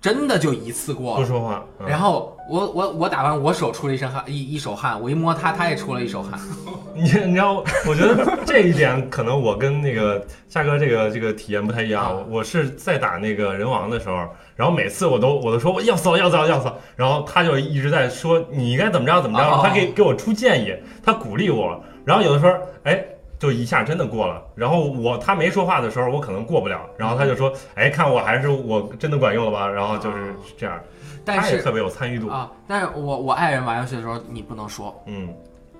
[0.00, 1.20] 真的就一次过了。
[1.20, 6.38] 不说话，嗯然后我我我打完，我手出了一身汗，一一手汗，我一摸他，他也出了一手汗。
[6.94, 12.04] 你你知道，我觉得这一点可能我跟那个夏哥这个这个体验不太一样。
[12.04, 14.16] 啊我我是在打那个人王的时候，
[14.56, 21.80] 然后每次我都我都说我要死了要死了要死了，然后他就一直在说你应该怎么着怎么着，哦他给给我出建议，他鼓励我，
[22.10, 23.04] 然后有的时候哎。
[23.40, 29.66] 就一下真的过了，然后我他没说话的时候，我可能过不了，然后他就说，哎，看我还是我真的管用了吧？
[29.66, 30.78] 然后就是这样，
[31.24, 35.32] 但是他也特别有参与度，啊，但是我我爱人玩游戏的时候，你不能说，嗯，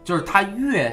[0.03, 0.91] 就是他越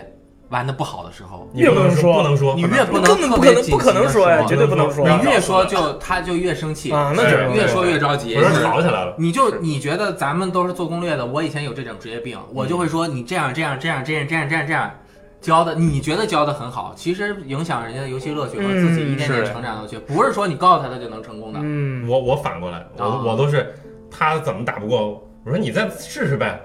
[0.50, 8.36] 玩的不好的时候，你不能越不能说不能说，你越不能根本不可能不可能说呀，绝对不能说你越说就 他就越生气，啊，那就是越说越着急。
[8.62, 14.92] 吵起来了，你就你觉得咱们都是做攻略的，我以前有这种职业病，我就会说你这样这样这样这样这样这样这样
[15.40, 21.60] 教的，你觉得教的很好，其实影响人家的游戏乐趣和自己一点点成长的乐趣，不是说你告诉他他就能成功的。
[21.62, 23.74] 嗯，我我反过来，我、啊我都是
[24.10, 26.62] 他怎么打不过，我说你再试试呗，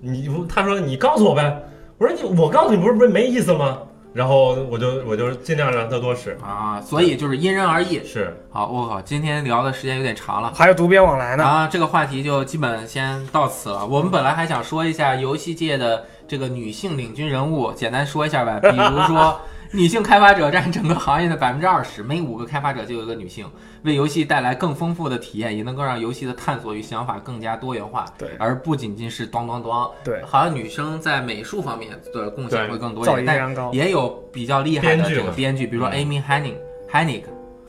[0.00, 1.62] 你他说你告诉我呗，
[1.98, 3.78] 我说你我告诉你不是不是没意思吗？
[4.14, 8.04] 然后我就我就尽量让他多试，啊，所以就是因人而异。
[8.04, 10.52] 是好，我靠，今天聊的时间有点长了。
[10.54, 11.42] 还有读编往来呢。
[11.42, 13.86] 啊，这个话题就基本先到此了。
[13.86, 18.58] 我们本来还想说一下游戏界的这个女性领军人物，简单说一下吧。
[18.58, 19.38] 比如说，
[19.70, 23.46] 女性开发者占整个行业的百分之二十，每五个开发者就有一个女性，
[23.82, 29.90] 为游戏带来更丰富的体验，也能够让游戏的探索与想法更加多元化，对而不仅仅是咣咣咣。
[30.02, 33.70] 对，好像女生在美术方面的贡献会更多一点，但。
[33.74, 36.54] 也有比较厉害的这个编剧，比如说嗯 Amy Hennig
[36.90, 37.24] Hennig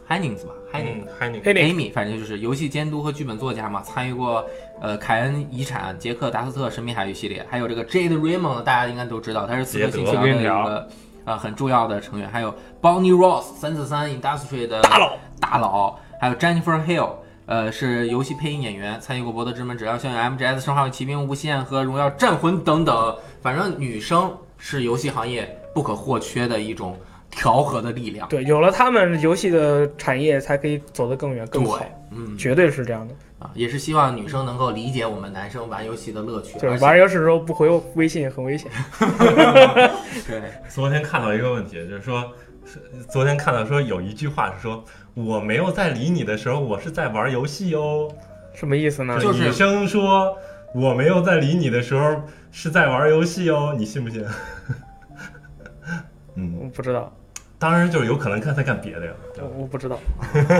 [0.07, 1.03] Hennings 吧，Hennig。
[1.03, 4.45] 嗯，还你黑领 Amy，反正就是游戏监督和剧本作家嘛，参与过
[4.81, 10.89] 呃凯恩遗产、杰克达斯特神秘海域系列，还有这个 Jade Raymond，大家应该都知道，他是刺客信条的一个
[11.25, 17.09] 呃很重要的成员，还有 Bonnie Ross 三四三 Industry 的大佬大佬，还有 Jennifer Hill。
[17.45, 23.13] 呃，是游戏配音演员，参与过《博德之门》《只要校园》MGS《生化危骑兵无限》和《荣耀战魂》等等。
[23.41, 26.97] 反正女生是游戏行业不可或缺的一种
[27.35, 28.27] 调和的力量。
[28.29, 33.13] 对，有了他们，游戏的产业才可以走得更远更好，，嗯，绝对是这样的。
[33.39, 36.57] 啊，也是希望女生能够理解我们男生玩游戏的乐趣。
[36.57, 38.71] 就是玩游戏的时候不回微信很危险。
[40.25, 42.31] 对， 昨天看到一个问题，就是说，
[42.65, 42.79] 是
[43.09, 44.83] 昨天看到说有一句话是说，
[45.13, 48.09] 我没有在理你的时候，我是在玩游戏哦。
[48.53, 49.19] 什么意思呢？
[49.19, 50.37] 就是女生说
[50.73, 54.23] 我没有在理你的时候是在玩游戏哦，你信不信？
[56.35, 57.13] 嗯，我不知道，
[57.63, 59.13] 当然就是有可能看他干别的呀。
[59.39, 59.97] 我我不知道。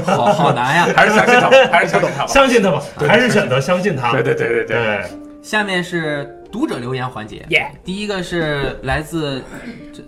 [0.06, 0.88] 好好难呀。
[0.96, 2.28] 还是 相信他吧，还是相信他吧。
[2.28, 4.14] 相信他吧，还是选择相信他。
[4.14, 5.04] 对对对对对，
[5.42, 7.46] 下面是读者留言环节。
[7.84, 9.44] 第一个是来自
[9.92, 10.02] 这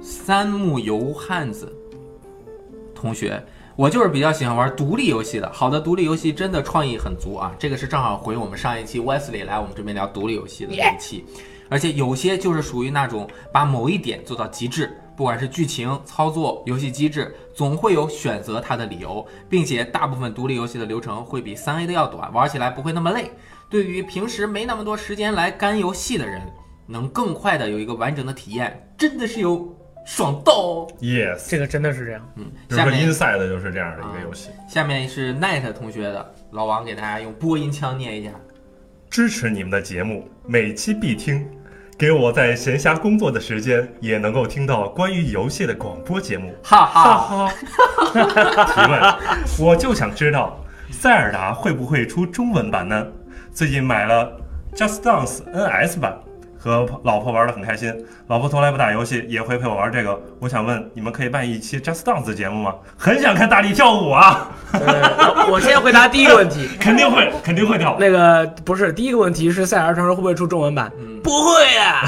[0.00, 1.72] 三木游汉子
[2.94, 3.42] 同学，
[3.74, 5.50] 我就是比较喜欢玩独立游戏的。
[5.52, 11.24] 好的独立游戏真的创意很足啊，这个是正好回我们上一期 Wesley 来我们这边聊独立游戏的那一期，
[11.68, 14.96] 而且有些就是属于那种把某一点做到极致。
[15.16, 23.30] 不管是剧情、操作、游戏机制，总会有选择它的理由，并且大部分独立游戏的流程会比三 A 的要短，玩起来不会那么累。
[23.68, 26.40] 对于平时没那么多时间来干游戏的人，
[26.86, 29.74] 能更快的有一个完整的体验，真的是有
[30.04, 30.88] 爽到哦。
[31.00, 32.32] ，yes，这个真的是这样。
[32.36, 38.30] 嗯，下面 Inside 就是这样的一个游戏，下面是 Night 同学的，老王给大家用播音腔念一下。
[39.08, 41.46] 支持你们的节目，每期必听。
[41.98, 46.52] 给我在闲暇工作的时间，也能够听到关于游戏的广播节目。
[46.62, 47.52] 哈哈哈，
[48.12, 49.14] 提问，
[49.60, 50.58] 我就想知道
[50.90, 53.06] 塞尔达会不会出中文版呢？
[53.52, 54.32] 最近买了
[54.74, 56.18] Just Dance NS 版，
[56.58, 57.94] 和老婆玩的很开心，
[58.26, 60.20] 老婆从来不打游戏，也会陪我玩这个。
[60.40, 62.74] 我想问，你们可以办一期 Just Dance 节目吗？
[62.96, 64.50] 很想看大力跳舞啊！
[64.72, 67.96] 呃我先回答第一个问题， 肯定会，肯定会跳。
[67.98, 70.90] 那个不是第一个问题是《塞尔达传说》会不会出中文版？
[70.98, 72.02] 嗯，不会 呀、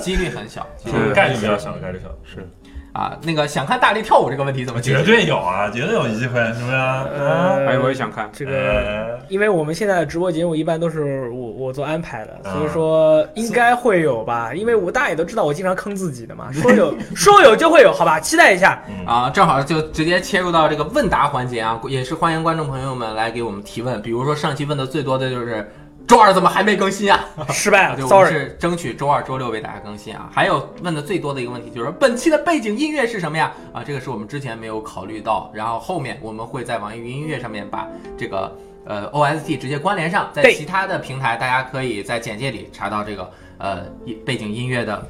[0.00, 0.66] 几率很小。
[1.14, 2.48] 概率比较小，概率小是，
[2.94, 5.02] 啊，那个想看大力跳舞这个问题怎么解绝？
[5.02, 7.04] 对有啊，绝对有机会，是不是啊？
[7.12, 8.30] 呃，哎，我也想看。
[8.32, 8.52] 这个。
[8.52, 14.52] 呃因为我们现在的直播节目一般都是我我做安排的，啊所以说应该会有吧。
[14.54, 18.20] 因为我大家也都知道我经常坑自己的嘛， 说有说有就会有，好吧？
[18.20, 18.82] 期待一下。
[18.86, 24.00] 嗯啊，正好就直接切入到这个问答环节啊，也是欢迎观众朋友们来给我们提问。
[24.02, 25.68] 比如说上期问的最多的就是
[26.06, 27.24] 周二怎么还没更新啊？
[27.50, 28.30] 失败了对，我们，sorry。
[28.30, 30.30] 是争取周二、周六为大家更新啊。
[30.32, 33.52] 还有问的最多的一个问题就是本期的背景音乐是什么呀？
[33.72, 38.54] 啊，这个是我们之前没有考虑到，然后后面我们会在网易云音乐上面把这个
[38.84, 45.06] 呃 OST 直接关联上，在对其他的平台大家可以在简介里查到这个呃一背景音乐的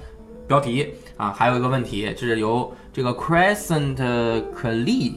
[0.47, 1.35] 标题啊。
[1.37, 3.97] 还有一个问题，就是由这个 Crescent
[4.55, 5.15] Klee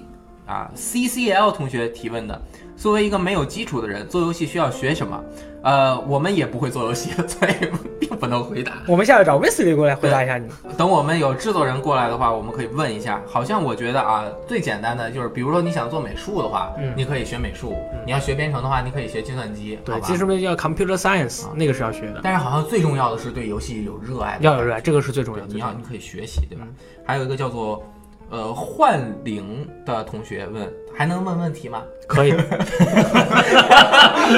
[0.47, 2.41] 啊 CCL 同学提问的。
[2.75, 5.19] 作为一个没有基础的人，做游戏需要学什么？
[5.63, 7.53] 呃，我们也不会做游戏，所以
[7.99, 8.73] 并不能回答。
[8.87, 10.47] 我们下来找 Wesley 过来回答一下你。
[10.77, 13.21] 等我们有制作人过来的话，我们可以问一下。
[13.25, 17.73] 好像我觉得啊，最简单的就是，比如说你想做美术的话，嗯你可以学美术；
[18.05, 25.47] 你要学编程的话，你可以学计算机，对好，吧技术面叫 Computer Science，啊那个是要学的，但是好像最重要的是对游戏有热爱，要有热爱，这个是最重要，的。
[25.53, 26.63] 你要你可以学习，对吧？
[26.65, 26.75] 嗯
[27.05, 27.81] 还有一个叫做
[28.29, 31.83] 呃幻灵的同学问，还能问问题吗？
[32.07, 32.33] 可以。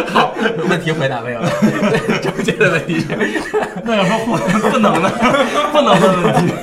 [0.07, 0.33] 好，
[0.69, 1.49] 问题回答没有了。
[1.61, 3.17] 对，中间的问题是。
[3.83, 4.37] 那要说不
[4.69, 5.09] 不能的，
[5.71, 6.53] 不能问问题。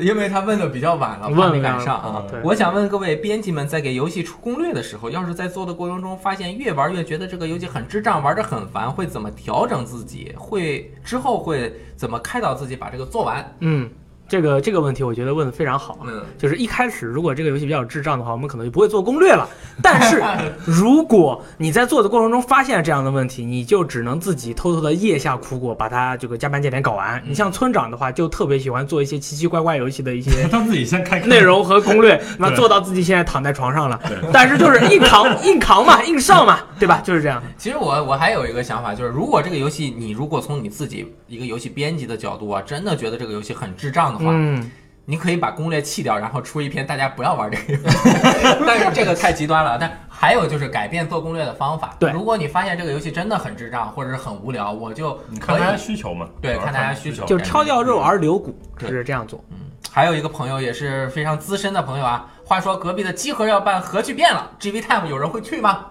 [0.02, 2.22] 因为他问的比较晚了，问怕没赶上啊。
[2.44, 10.34] 我想问各位编辑们，在给游戏出攻略的时候，要是在做的过程中发现越玩越觉得这个游戏很智障，玩着很烦，会怎么调整自己？
[10.36, 13.56] 会之后会怎么开导自己把这个做完？
[13.60, 13.88] 嗯，
[14.28, 15.98] 这个这个问题我觉得问的非常好。
[16.04, 19.48] 嗯，就是一开始如果这个游戏比较智障的话，我们可能就不会做攻略了。
[19.82, 20.22] 但是
[20.64, 27.22] 如果你在做的过程中发现了这样的问题，你就只能自己偷偷的腋下苦果，把它这个加班加点搞完。
[27.26, 34.00] 你像村长的话，就特别喜欢做一些奇奇怪怪游戏的一些 他自己先开内容和攻略，那做到自己现在躺在床上了。
[34.32, 37.00] 但是就是硬扛硬扛嘛，硬上嘛，对吧？
[37.04, 37.42] 就是这样。
[37.56, 44.70] 其实我我还有一个想法，就是如果这个游戏你如果从你自己一个游戏编辑的角度啊，真的觉得这个游戏很智障的话，嗯，
[45.04, 47.98] 你可以把攻略弃掉，然后出一篇大家不要玩这个游戏。
[48.66, 49.76] 但是这个太极端了。
[49.78, 51.94] 但还有就是改变做攻略的方法。
[51.98, 55.76] 对如果你发现这个游戏真的很智障或者是很无聊，我就你看大家。
[55.76, 59.44] 需求嘛，对看大家需求就挑掉肉而留骨，就是这样做。
[59.50, 59.58] 嗯，
[59.90, 62.26] 还有一个朋友也是非常资深的朋友啊。
[62.44, 65.86] 话说隔壁的集合要办核聚变了，GV Time 有人会去吗？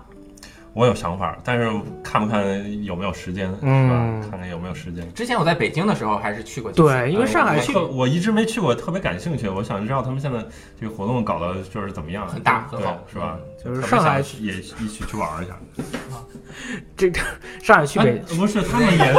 [0.76, 1.72] 我有想法，但是
[2.04, 3.90] 看不看有没有时间，嗯是
[4.22, 4.30] 吧？
[4.30, 5.10] 看看有没有时间。
[5.14, 6.84] 之前我在北京的时候还是去过几次。
[6.86, 9.48] 对，因为上海去我我一直没去过，特别感兴趣。
[9.48, 10.38] 我想知道他们现在
[10.78, 13.40] 这个活动搞的就是怎么样，很大很好是吧？
[13.64, 15.58] 就是上海也一起去玩一下。
[16.98, 17.22] 这个
[17.64, 19.14] 上海去北哎不是他们 也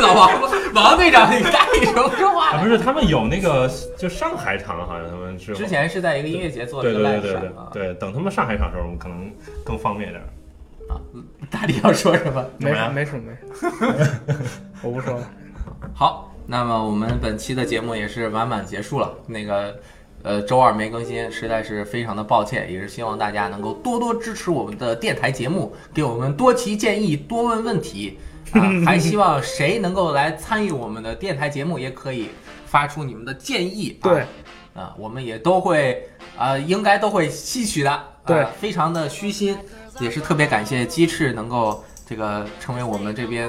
[0.00, 0.30] 老王
[0.74, 9.30] 王队长，你大力说说话啊，不是他们有那个就上海场，好像他们是之前是在一个音乐节做了对对对对对等他们上海场的时候，我们可能
[9.62, 10.22] 更方便一点。
[10.88, 11.00] 啊！
[11.50, 12.44] 大力要说什么？
[12.58, 14.38] 没没什么没什么，
[14.82, 15.30] 我不说了。
[15.94, 19.12] 好，那么我们本期的节目也是完满结束了。
[19.26, 19.78] 那个，
[20.22, 28.18] 呃，周二没更新，实在是非常的抱歉，也是希望大家能够多多支持我们的电台节目，给我们多提建议，多问问题。
[28.52, 32.28] 啊，还希望谁能够来参与我们的电台节目，也可以
[32.66, 33.96] 发出你们的建议。
[34.00, 34.24] 啊、对，
[34.74, 36.08] 啊，我们也都会，
[36.38, 37.90] 呃，应该都会吸取的。
[37.90, 39.54] 啊对非常的虚心，
[40.00, 43.48] 也是特别感谢鸡翅能够这个成为我们这边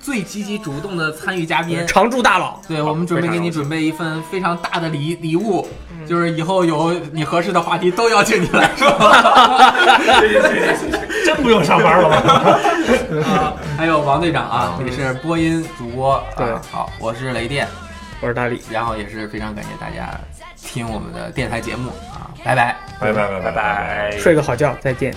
[0.00, 1.86] 最积极主动的参与嘉宾。
[1.86, 5.66] 常驻大佬，对，我们准备给你准备一份非常大的礼礼物，
[6.06, 8.90] 就是以后有你合适的话题都邀请你来说。
[11.24, 12.16] 真不用上班了吗？
[13.24, 16.14] 啊，还有王队长啊，也是播音主播。
[16.14, 17.68] 啊对好，我是雷电，
[18.20, 18.60] 我是大力。
[18.70, 20.20] 然后也是非常感谢大家
[20.62, 22.76] 听我们的电台节目啊，拜拜。
[23.00, 24.10] 拜拜拜拜拜。
[24.18, 25.12] 睡个好觉，再见。